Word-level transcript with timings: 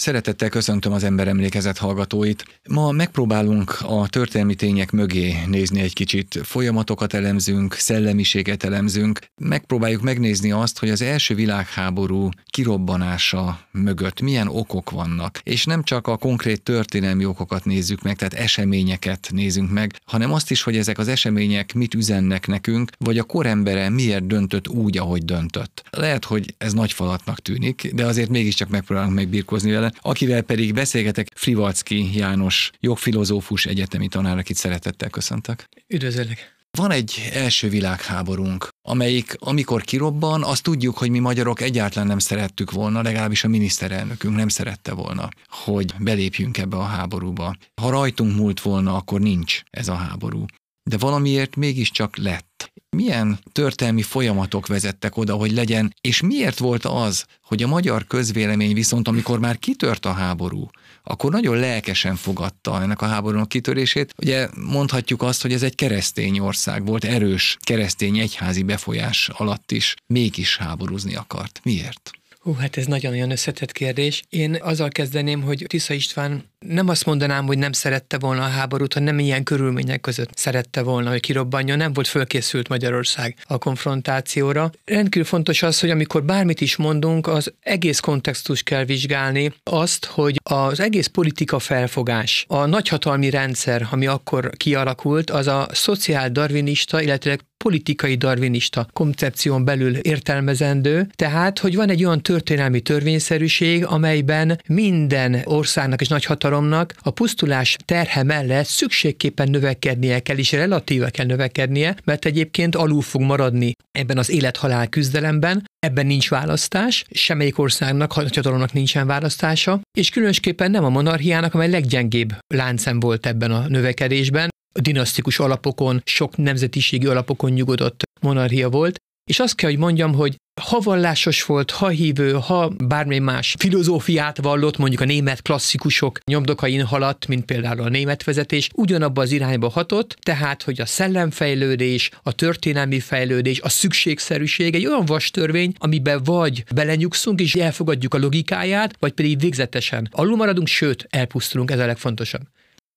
Szeretettel 0.00 0.48
köszöntöm 0.48 0.92
az 0.92 1.04
emberemlékezet 1.04 1.78
hallgatóit. 1.78 2.44
Ma 2.68 2.90
megpróbálunk 2.90 3.76
a 3.82 4.08
történelmi 4.08 4.54
tények 4.54 4.90
mögé 4.90 5.36
nézni 5.46 5.80
egy 5.80 5.92
kicsit. 5.92 6.38
Folyamatokat 6.42 7.14
elemzünk, 7.14 7.74
szellemiséget 7.74 8.64
elemzünk. 8.64 9.18
Megpróbáljuk 9.36 10.02
megnézni 10.02 10.52
azt, 10.52 10.78
hogy 10.78 10.90
az 10.90 11.02
első 11.02 11.34
világháború 11.34 12.28
kirobbanása 12.50 13.60
mögött 13.70 14.20
milyen 14.20 14.48
okok 14.48 14.90
vannak. 14.90 15.40
És 15.42 15.64
nem 15.64 15.82
csak 15.82 16.06
a 16.06 16.16
konkrét 16.16 16.62
történelmi 16.62 17.24
okokat 17.24 17.64
nézzük 17.64 18.02
meg, 18.02 18.16
tehát 18.16 18.34
eseményeket 18.34 19.28
nézünk 19.32 19.70
meg, 19.70 20.00
hanem 20.04 20.32
azt 20.32 20.50
is, 20.50 20.62
hogy 20.62 20.76
ezek 20.76 20.98
az 20.98 21.08
események 21.08 21.74
mit 21.74 21.94
üzennek 21.94 22.46
nekünk, 22.46 22.90
vagy 22.98 23.18
a 23.18 23.24
korembere 23.24 23.88
miért 23.88 24.26
döntött 24.26 24.68
úgy, 24.68 24.98
ahogy 24.98 25.24
döntött. 25.24 25.82
Lehet, 25.90 26.24
hogy 26.24 26.54
ez 26.58 26.72
nagy 26.72 26.92
falatnak 26.92 27.40
tűnik, 27.40 27.90
de 27.94 28.06
azért 28.06 28.28
mégiscsak 28.28 28.68
megpróbálunk 28.68 29.14
megbirkózni 29.14 29.70
vele 29.70 29.88
akivel 30.00 30.42
pedig 30.42 30.74
beszélgetek 30.74 31.28
Frivalcki 31.34 32.16
János, 32.16 32.70
jogfilozófus 32.80 33.66
egyetemi 33.66 34.08
tanár, 34.08 34.38
akit 34.38 34.56
szeretettel 34.56 35.08
köszöntök. 35.08 35.64
Üdvözöllek! 35.88 36.58
Van 36.78 36.90
egy 36.90 37.30
első 37.32 37.68
világháborunk, 37.68 38.68
amelyik, 38.82 39.36
amikor 39.38 39.82
kirobban, 39.82 40.42
azt 40.42 40.62
tudjuk, 40.62 40.98
hogy 40.98 41.10
mi 41.10 41.18
magyarok 41.18 41.60
egyáltalán 41.60 42.08
nem 42.08 42.18
szerettük 42.18 42.70
volna, 42.70 43.02
legalábbis 43.02 43.44
a 43.44 43.48
miniszterelnökünk 43.48 44.36
nem 44.36 44.48
szerette 44.48 44.92
volna, 44.92 45.28
hogy 45.48 45.94
belépjünk 45.98 46.58
ebbe 46.58 46.76
a 46.76 46.82
háborúba. 46.82 47.56
Ha 47.80 47.90
rajtunk 47.90 48.36
múlt 48.36 48.60
volna, 48.60 48.94
akkor 48.94 49.20
nincs 49.20 49.60
ez 49.70 49.88
a 49.88 49.94
háború. 49.94 50.44
De 50.90 50.98
valamiért 50.98 51.56
mégiscsak 51.56 52.16
lett. 52.16 52.72
Milyen 52.96 53.38
történelmi 53.52 54.02
folyamatok 54.02 54.66
vezettek 54.66 55.16
oda, 55.16 55.34
hogy 55.34 55.52
legyen, 55.52 55.94
és 56.00 56.20
miért 56.20 56.58
volt 56.58 56.84
az, 56.84 57.24
hogy 57.42 57.62
a 57.62 57.66
magyar 57.66 58.06
közvélemény 58.06 58.74
viszont, 58.74 59.08
amikor 59.08 59.38
már 59.38 59.58
kitört 59.58 60.06
a 60.06 60.12
háború, 60.12 60.68
akkor 61.02 61.30
nagyon 61.30 61.56
lelkesen 61.56 62.16
fogadta 62.16 62.82
ennek 62.82 63.02
a 63.02 63.06
háborúnak 63.06 63.48
kitörését. 63.48 64.14
Ugye 64.18 64.48
mondhatjuk 64.54 65.22
azt, 65.22 65.42
hogy 65.42 65.52
ez 65.52 65.62
egy 65.62 65.74
keresztény 65.74 66.38
ország 66.38 66.86
volt, 66.86 67.04
erős 67.04 67.56
keresztény 67.60 68.18
egyházi 68.18 68.62
befolyás 68.62 69.28
alatt 69.28 69.72
is, 69.72 69.94
mégis 70.06 70.56
háborúzni 70.56 71.14
akart. 71.14 71.60
Miért? 71.62 72.10
Hú, 72.40 72.52
hát 72.52 72.76
ez 72.76 72.86
nagyon-nagyon 72.86 73.30
összetett 73.30 73.72
kérdés. 73.72 74.22
Én 74.28 74.58
azzal 74.60 74.88
kezdeném, 74.88 75.42
hogy 75.42 75.64
Tisza 75.66 75.94
István 75.94 76.44
nem 76.58 76.88
azt 76.88 77.04
mondanám, 77.04 77.46
hogy 77.46 77.58
nem 77.58 77.72
szerette 77.72 78.18
volna 78.18 78.44
a 78.44 78.48
háborút, 78.48 78.92
hanem 78.92 79.14
nem 79.14 79.24
ilyen 79.24 79.42
körülmények 79.42 80.00
között 80.00 80.36
szerette 80.36 80.82
volna, 80.82 81.10
hogy 81.10 81.20
kirobbanjon. 81.20 81.76
Nem 81.76 81.92
volt 81.92 82.06
fölkészült 82.06 82.68
Magyarország 82.68 83.36
a 83.44 83.58
konfrontációra. 83.58 84.70
Rendkívül 84.84 85.28
fontos 85.28 85.62
az, 85.62 85.80
hogy 85.80 85.90
amikor 85.90 86.24
bármit 86.24 86.60
is 86.60 86.76
mondunk, 86.76 87.26
az 87.26 87.52
egész 87.60 88.00
kontextus 88.00 88.62
kell 88.62 88.84
vizsgálni, 88.84 89.52
azt, 89.62 90.04
hogy 90.04 90.40
az 90.42 90.80
egész 90.80 91.06
politika 91.06 91.58
felfogás, 91.58 92.44
a 92.48 92.66
nagyhatalmi 92.66 93.30
rendszer, 93.30 93.86
ami 93.90 94.06
akkor 94.06 94.50
kialakult, 94.56 95.30
az 95.30 95.46
a 95.46 95.68
szociál-darwinista, 95.72 97.02
illetve 97.02 97.38
politikai 97.64 98.14
darwinista 98.14 98.86
koncepción 98.92 99.64
belül 99.64 99.96
értelmezendő, 99.96 101.08
tehát, 101.14 101.58
hogy 101.58 101.76
van 101.76 101.88
egy 101.88 102.04
olyan 102.04 102.22
történelmi 102.22 102.80
törvényszerűség, 102.80 103.84
amelyben 103.84 104.60
minden 104.66 105.40
országnak 105.44 106.00
és 106.00 106.08
nagyhatalomnak 106.08 106.94
a 107.02 107.10
pusztulás 107.10 107.76
terhe 107.84 108.22
mellett 108.22 108.66
szükségképpen 108.66 109.50
növekednie 109.50 110.20
kell, 110.20 110.36
és 110.36 110.52
relatíve 110.52 111.10
kell 111.10 111.26
növekednie, 111.26 111.96
mert 112.04 112.24
egyébként 112.24 112.76
alul 112.76 113.02
fog 113.02 113.20
maradni 113.20 113.72
ebben 113.90 114.18
az 114.18 114.30
élet-halál 114.30 114.88
küzdelemben, 114.88 115.68
Ebben 115.86 116.06
nincs 116.06 116.28
választás, 116.28 117.04
semmelyik 117.10 117.58
országnak, 117.58 118.16
nagyhatalomnak 118.16 118.72
nincsen 118.72 119.06
választása, 119.06 119.80
és 119.98 120.10
különösképpen 120.10 120.70
nem 120.70 120.84
a 120.84 120.88
monarchiának, 120.88 121.54
amely 121.54 121.70
leggyengébb 121.70 122.32
láncem 122.54 123.00
volt 123.00 123.26
ebben 123.26 123.50
a 123.50 123.68
növekedésben, 123.68 124.48
dinasztikus 124.72 125.38
alapokon, 125.38 126.02
sok 126.04 126.36
nemzetiségi 126.36 127.06
alapokon 127.06 127.50
nyugodott 127.50 128.02
monarchia 128.20 128.68
volt, 128.68 128.96
és 129.30 129.38
azt 129.38 129.54
kell, 129.54 129.70
hogy 129.70 129.78
mondjam, 129.78 130.14
hogy 130.14 130.36
ha 130.60 130.78
vallásos 130.78 131.44
volt, 131.44 131.70
ha 131.70 131.88
hívő, 131.88 132.32
ha 132.32 132.68
bármi 132.68 133.18
más 133.18 133.54
filozófiát 133.58 134.42
vallott, 134.42 134.76
mondjuk 134.76 135.00
a 135.00 135.04
német 135.04 135.42
klasszikusok 135.42 136.24
nyomdokain 136.24 136.84
haladt, 136.84 137.26
mint 137.26 137.44
például 137.44 137.80
a 137.80 137.88
német 137.88 138.24
vezetés, 138.24 138.68
ugyanabba 138.74 139.22
az 139.22 139.32
irányba 139.32 139.68
hatott, 139.68 140.16
tehát, 140.20 140.62
hogy 140.62 140.80
a 140.80 140.86
szellemfejlődés, 140.86 142.10
a 142.22 142.32
történelmi 142.32 143.00
fejlődés, 143.00 143.60
a 143.60 143.68
szükségszerűség 143.68 144.74
egy 144.74 144.86
olyan 144.86 145.04
vastörvény, 145.04 145.72
amiben 145.78 146.22
vagy 146.24 146.64
belenyugszunk 146.74 147.40
és 147.40 147.54
elfogadjuk 147.54 148.14
a 148.14 148.18
logikáját, 148.18 148.96
vagy 148.98 149.12
pedig 149.12 149.40
végzetesen 149.40 150.08
alul 150.10 150.36
maradunk, 150.36 150.66
sőt, 150.66 151.06
elpusztulunk, 151.10 151.70
ez 151.70 151.78
a 151.78 151.86
legfontosabb. 151.86 152.42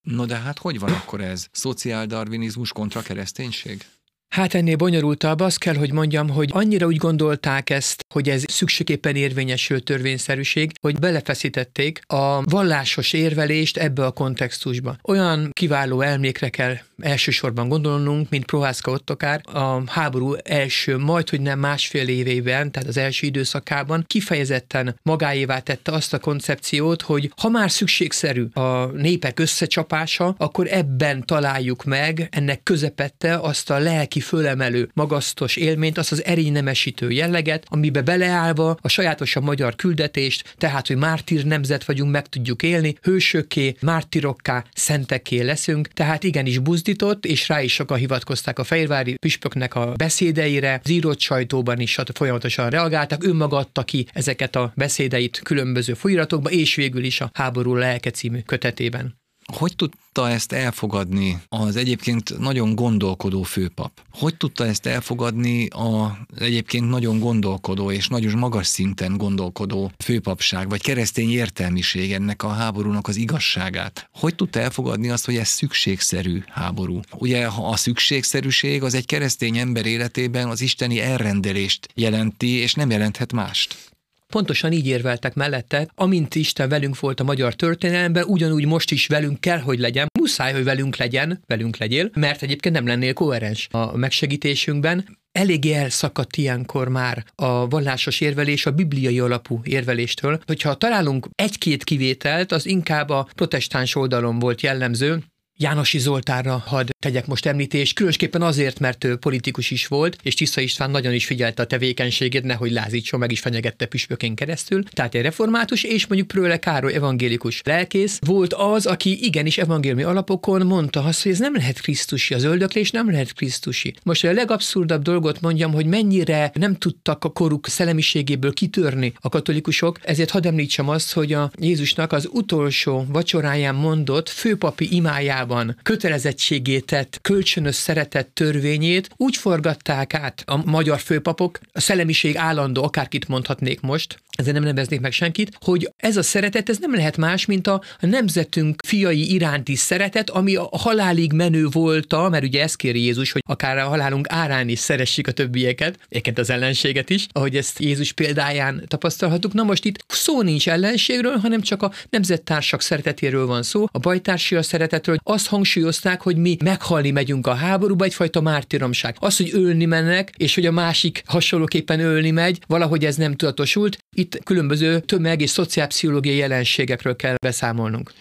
No 0.04 0.26
de 0.26 0.38
hát 0.38 0.60
hogy 0.60 0.80
van 0.80 0.92
akkor 0.92 1.22
ez? 1.22 1.48
Szociáldarvinizmus 1.52 2.72
kontra 2.72 3.02
kereszténység? 3.02 3.86
Hát 4.34 4.54
ennél 4.54 4.76
bonyolultabb 4.76 5.40
azt 5.40 5.58
kell, 5.58 5.76
hogy 5.76 5.92
mondjam, 5.92 6.30
hogy 6.30 6.50
annyira 6.54 6.86
úgy 6.86 6.96
gondolták 6.96 7.70
ezt, 7.70 8.06
hogy 8.14 8.30
ez 8.30 8.44
szükségképpen 8.48 9.16
érvényesül 9.16 9.84
törvényszerűség, 9.84 10.72
hogy 10.82 11.00
belefeszítették 11.00 12.02
a 12.08 12.42
vallásos 12.42 13.14
érvelést 13.14 13.78
ebbe 13.78 14.06
a 14.06 14.12
kontextusba. 14.12 14.96
Olyan 15.04 15.50
kiváló 15.52 16.02
elmékre 16.02 16.50
kell 16.50 16.76
elsősorban 17.02 17.68
gondolnunk, 17.68 18.30
mint 18.30 18.46
Prohászka 18.46 18.92
Ottokár 18.92 19.42
a 19.46 19.92
háború 19.92 20.36
első, 20.44 20.98
majd 20.98 21.30
hogy 21.30 21.42
nem 21.42 21.60
másfél 21.60 22.08
évében, 22.08 22.72
tehát 22.72 22.90
az 22.90 22.98
első 22.98 23.28
időszakában 23.28 24.04
kifejezetten 24.08 25.00
magáévá 25.04 25.60
tette 25.60 25.92
azt 25.92 26.14
a 26.14 26.20
koncepciót, 26.20 27.02
hogy 27.02 27.32
ha 27.42 27.50
már 27.50 27.72
szükségszerű 27.72 28.46
a 28.54 28.86
népek 28.86 29.40
összecsapása, 29.40 30.36
akkor 30.38 30.68
ebben 30.70 31.26
találjuk 31.26 31.84
meg 31.84 32.28
ennek 32.32 32.64
közepette 32.64 33.36
azt 33.36 33.70
a 33.70 33.78
lelki 33.78 34.22
fölemelő, 34.24 34.90
magasztos 34.94 35.56
élményt, 35.56 35.98
azt 35.98 36.12
az 36.12 36.26
erénynemesítő 36.26 37.10
jelleget, 37.10 37.66
amibe 37.70 38.02
beleállva 38.02 38.78
a 38.82 38.88
sajátosan 38.88 39.44
magyar 39.44 39.76
küldetést, 39.76 40.56
tehát, 40.58 40.88
hogy 40.88 40.98
mártír 40.98 41.46
nemzet 41.46 41.86
vagyunk, 41.86 42.12
meg 42.12 42.28
tudjuk 42.28 42.64
élni, 42.64 42.96
hősökké, 43.02 43.76
mártirokká, 43.82 44.66
szentekké 44.74 45.42
leszünk, 45.42 45.88
tehát 45.88 46.24
igenis 46.24 46.60
buzdított, 46.60 47.26
és 47.26 47.48
rá 47.48 47.62
is 47.62 47.74
sokan 47.74 47.98
hivatkozták 47.98 48.60
a 48.60 48.64
fehérvári 48.64 49.16
püspöknek 49.16 49.76
a 49.76 49.94
beszédeire, 49.98 50.80
az 50.84 50.90
írott 50.90 51.20
sajtóban 51.20 51.80
is 51.80 51.98
folyamatosan 52.14 52.70
reagáltak, 52.70 53.26
ő 53.26 53.34
maga 53.34 53.58
adta 53.58 53.84
ki 53.84 54.06
ezeket 54.14 54.56
a 54.56 54.74
beszédeit 54.76 55.40
különböző 55.44 55.94
folyiratokba, 55.94 56.50
és 56.50 56.76
végül 56.76 57.04
is 57.04 57.22
a 57.22 57.30
Háború 57.34 57.76
lelke 57.76 58.12
című 58.12 58.40
kötetében. 58.40 59.22
Hogy 59.46 59.76
tudta 59.76 60.30
ezt 60.30 60.52
elfogadni 60.52 61.42
az 61.50 61.76
egyébként 61.76 62.40
nagyon 62.40 62.76
gondolkodó 62.76 63.44
főpap? 63.44 63.92
Hogy 64.12 64.36
tudta 64.36 64.66
ezt 64.66 64.86
elfogadni 64.86 65.68
az 65.68 66.42
egyébként 66.42 66.90
nagyon 66.90 67.20
gondolkodó 67.20 67.92
és 67.92 68.08
nagyon 68.08 68.38
magas 68.38 68.68
szinten 68.68 69.18
gondolkodó 69.18 69.92
főpapság, 69.98 70.70
vagy 70.70 70.82
keresztény 70.82 71.32
értelmiség 71.32 72.12
ennek 72.12 72.44
a 72.44 72.48
háborúnak 72.48 73.08
az 73.08 73.16
igazságát? 73.16 74.10
Hogy 74.14 74.36
tudta 74.36 74.60
elfogadni 74.60 75.10
azt, 75.10 75.26
hogy 75.26 75.36
ez 75.36 75.48
szükségszerű 75.48 76.44
háború? 76.48 77.00
Ugye 77.18 77.46
a 77.46 77.76
szükségszerűség 77.76 78.84
az 78.84 78.94
egy 78.94 79.06
keresztény 79.06 79.58
ember 79.58 79.86
életében 79.86 80.50
az 80.50 80.62
isteni 80.62 81.00
elrendelést 81.00 81.88
jelenti, 81.96 82.48
és 82.48 82.74
nem 82.74 82.90
jelenthet 82.90 83.34
mást. 83.34 83.93
Pontosan 84.34 84.72
így 84.72 84.88
érveltek 84.88 85.34
mellette, 85.34 85.88
amint 85.96 86.36
Isten 86.36 86.70
velünk 86.70 87.00
volt 87.00 87.20
a 87.20 87.24
magyar 87.24 87.54
történelemben, 87.54 88.24
ugyanúgy 88.24 88.66
most 88.66 88.92
is 88.92 89.08
velünk 89.08 89.40
kell, 89.40 89.60
hogy 89.60 89.80
legyen. 89.80 90.08
Muszáj, 90.20 90.54
hogy 90.54 90.64
velünk 90.64 90.96
legyen, 90.96 91.44
velünk 91.48 91.78
legyél, 91.78 92.10
mert 92.14 92.42
egyébként 92.42 92.76
nem 92.76 92.88
lennél 92.88 93.14
koherens 93.14 93.68
a 93.72 93.98
megsegítésünkben. 93.98 95.18
Eléggé 95.32 95.74
elszakadt 95.74 96.36
ilyenkor 96.36 96.88
már 96.88 97.26
a 97.36 97.68
vallásos 97.68 98.22
érvelés 98.22 98.66
a 98.66 98.72
bibliai 98.72 99.20
alapú 99.20 99.62
érveléstől. 99.64 100.40
Hogyha 100.46 100.76
találunk 100.76 101.28
egy-két 101.36 101.84
kivételt, 101.84 102.52
az 102.52 102.66
inkább 102.66 103.10
a 103.10 103.28
protestáns 103.36 103.96
oldalon 103.96 104.40
volt 104.40 104.62
jellemző, 104.62 105.24
Jánosi 105.58 106.00
Zoltánra 106.00 106.64
hadd 106.66 106.88
tegyek 107.00 107.28
most 107.28 107.46
említést, 107.46 107.96
különösképpen 107.96 108.42
azért, 108.42 108.80
mert 108.80 109.04
ő 109.04 109.16
politikus 109.16 109.72
is 109.72 109.88
volt, 109.88 110.18
és 110.24 110.34
Tisza 110.34 110.62
István 110.62 110.92
nagyon 110.92 111.14
is 111.14 111.26
figyelte 111.26 111.62
a 111.62 111.66
tevékenységét, 111.66 112.44
nehogy 112.44 112.72
lázítson, 112.72 113.20
meg 113.20 113.32
is 113.32 113.40
fenyegette 113.40 113.86
püspökén 113.86 114.36
keresztül. 114.36 114.84
Tehát 114.84 115.16
egy 115.16 115.22
református, 115.22 115.84
és 115.84 116.08
mondjuk 116.08 116.30
Prőle 116.30 116.60
Károly 116.60 116.94
evangélikus 116.94 117.62
lelkész 117.66 118.20
volt 118.26 118.54
az, 118.54 118.86
aki 118.86 119.26
igenis 119.26 119.58
evangéliumi 119.58 120.04
alapokon 120.04 120.66
mondta 120.66 121.04
azt, 121.04 121.24
hogy 121.24 121.32
ez 121.32 121.40
nem 121.40 121.56
lehet 121.56 121.82
Krisztusi, 121.82 122.34
az 122.34 122.44
öldöklés 122.44 122.92
nem 122.92 123.12
lehet 123.12 123.34
Krisztusi. 123.34 123.96
Most 124.04 124.24
a 124.24 124.32
legabszurdabb 124.32 125.02
dolgot 125.02 125.42
mondjam, 125.42 125.74
hogy 125.74 125.86
mennyire 125.86 126.52
nem 126.54 126.76
tudtak 126.76 127.24
a 127.24 127.30
koruk 127.30 127.68
szellemiségéből 127.68 128.54
kitörni 128.54 129.14
a 129.20 129.30
katolikusok, 129.30 130.00
ezért 130.02 130.30
hadd 130.30 130.48
említsem 130.48 130.90
azt, 130.90 131.14
hogy 131.14 131.34
a 131.34 131.52
Jézusnak 131.60 132.12
az 132.12 132.30
utolsó 132.32 133.06
vacsoráján 133.08 133.76
mondott 133.76 134.30
főpapi 134.30 134.96
imájában 134.96 135.42
Angliában 135.44 135.78
kötelezettségét 135.84 136.86
tett 136.86 137.20
kölcsönös 137.22 137.76
szeretet 137.76 138.28
törvényét 138.28 139.10
úgy 139.18 139.38
forgatták 139.38 140.14
át 140.14 140.44
a 140.46 140.66
magyar 140.66 141.00
főpapok, 141.00 141.60
a 141.72 141.80
szellemiség 141.80 142.38
állandó, 142.38 142.84
akárkit 142.84 143.28
mondhatnék 143.28 143.82
most, 143.82 144.24
ezzel 144.38 144.54
nem 144.54 144.64
neveznék 144.64 145.00
meg 145.00 145.12
senkit, 145.12 145.58
hogy 145.60 145.90
ez 145.98 146.18
a 146.18 146.24
szeretet, 146.24 146.70
ez 146.70 146.78
nem 146.78 146.96
lehet 146.96 147.18
más, 147.18 147.46
mint 147.46 147.68
a, 147.68 147.82
nemzetünk 148.00 148.82
fiai 148.86 149.34
iránti 149.34 149.76
szeretet, 149.76 150.30
ami 150.30 150.56
a 150.56 150.70
halálig 150.72 151.34
menő 151.34 151.68
volt, 151.72 152.30
mert 152.30 152.44
ugye 152.44 152.62
ezt 152.62 152.76
kéri 152.76 153.04
Jézus, 153.04 153.32
hogy 153.32 153.42
akár 153.46 153.78
a 153.78 153.88
halálunk 153.88 154.26
árán 154.30 154.70
is 154.70 154.80
szeressük 154.80 155.28
a 155.28 155.32
többieket, 155.32 156.00
egyébként 156.10 156.40
az 156.40 156.50
ellenséget 156.50 157.10
is, 157.10 157.28
ahogy 157.32 157.56
ezt 157.56 157.80
Jézus 157.80 158.12
példáján 158.12 158.84
tapasztalhatjuk. 158.88 159.54
Na 159.54 159.64
most 159.64 159.86
itt 159.86 160.04
szó 160.08 160.42
nincs 160.42 160.70
ellenségről, 160.70 161.38
hanem 161.38 161.62
csak 161.62 161.82
a 161.82 161.92
nemzettársak 162.10 162.82
szeretetéről 162.82 163.46
van 163.46 163.64
szó, 163.64 163.86
a 163.92 164.00
bajtársi 164.00 164.56
a 164.56 164.62
szeretetről, 164.62 165.18
azt 165.34 165.48
hangsúlyozták, 165.48 166.22
hogy 166.22 166.38
mi 166.38 166.58
meghalni 166.64 167.12
megyünk 167.12 167.48
a 167.48 167.54
háborúba, 167.54 168.06
egyfajta 168.06 168.42
mártíromság. 168.42 169.16
Az, 169.20 169.38
hogy 169.38 169.50
ölni 169.54 169.86
mennek, 169.86 170.34
és 170.38 170.56
hogy 170.56 170.66
a 170.66 170.72
másik 170.72 171.24
hasonlóképpen 171.26 172.00
ölni 172.00 172.32
megy, 172.32 172.60
valahogy 172.68 173.06
ez 173.06 173.16
nem 173.16 173.36
tudatosult. 173.36 173.98
Itt 174.16 174.44
különböző 174.44 175.00
tömeg- 175.00 175.42
és 175.42 175.50
szociálpszichológiai 175.50 176.36
jelenségekről 176.36 177.16
kell 177.16 177.36
beszámolnunk 177.42 178.12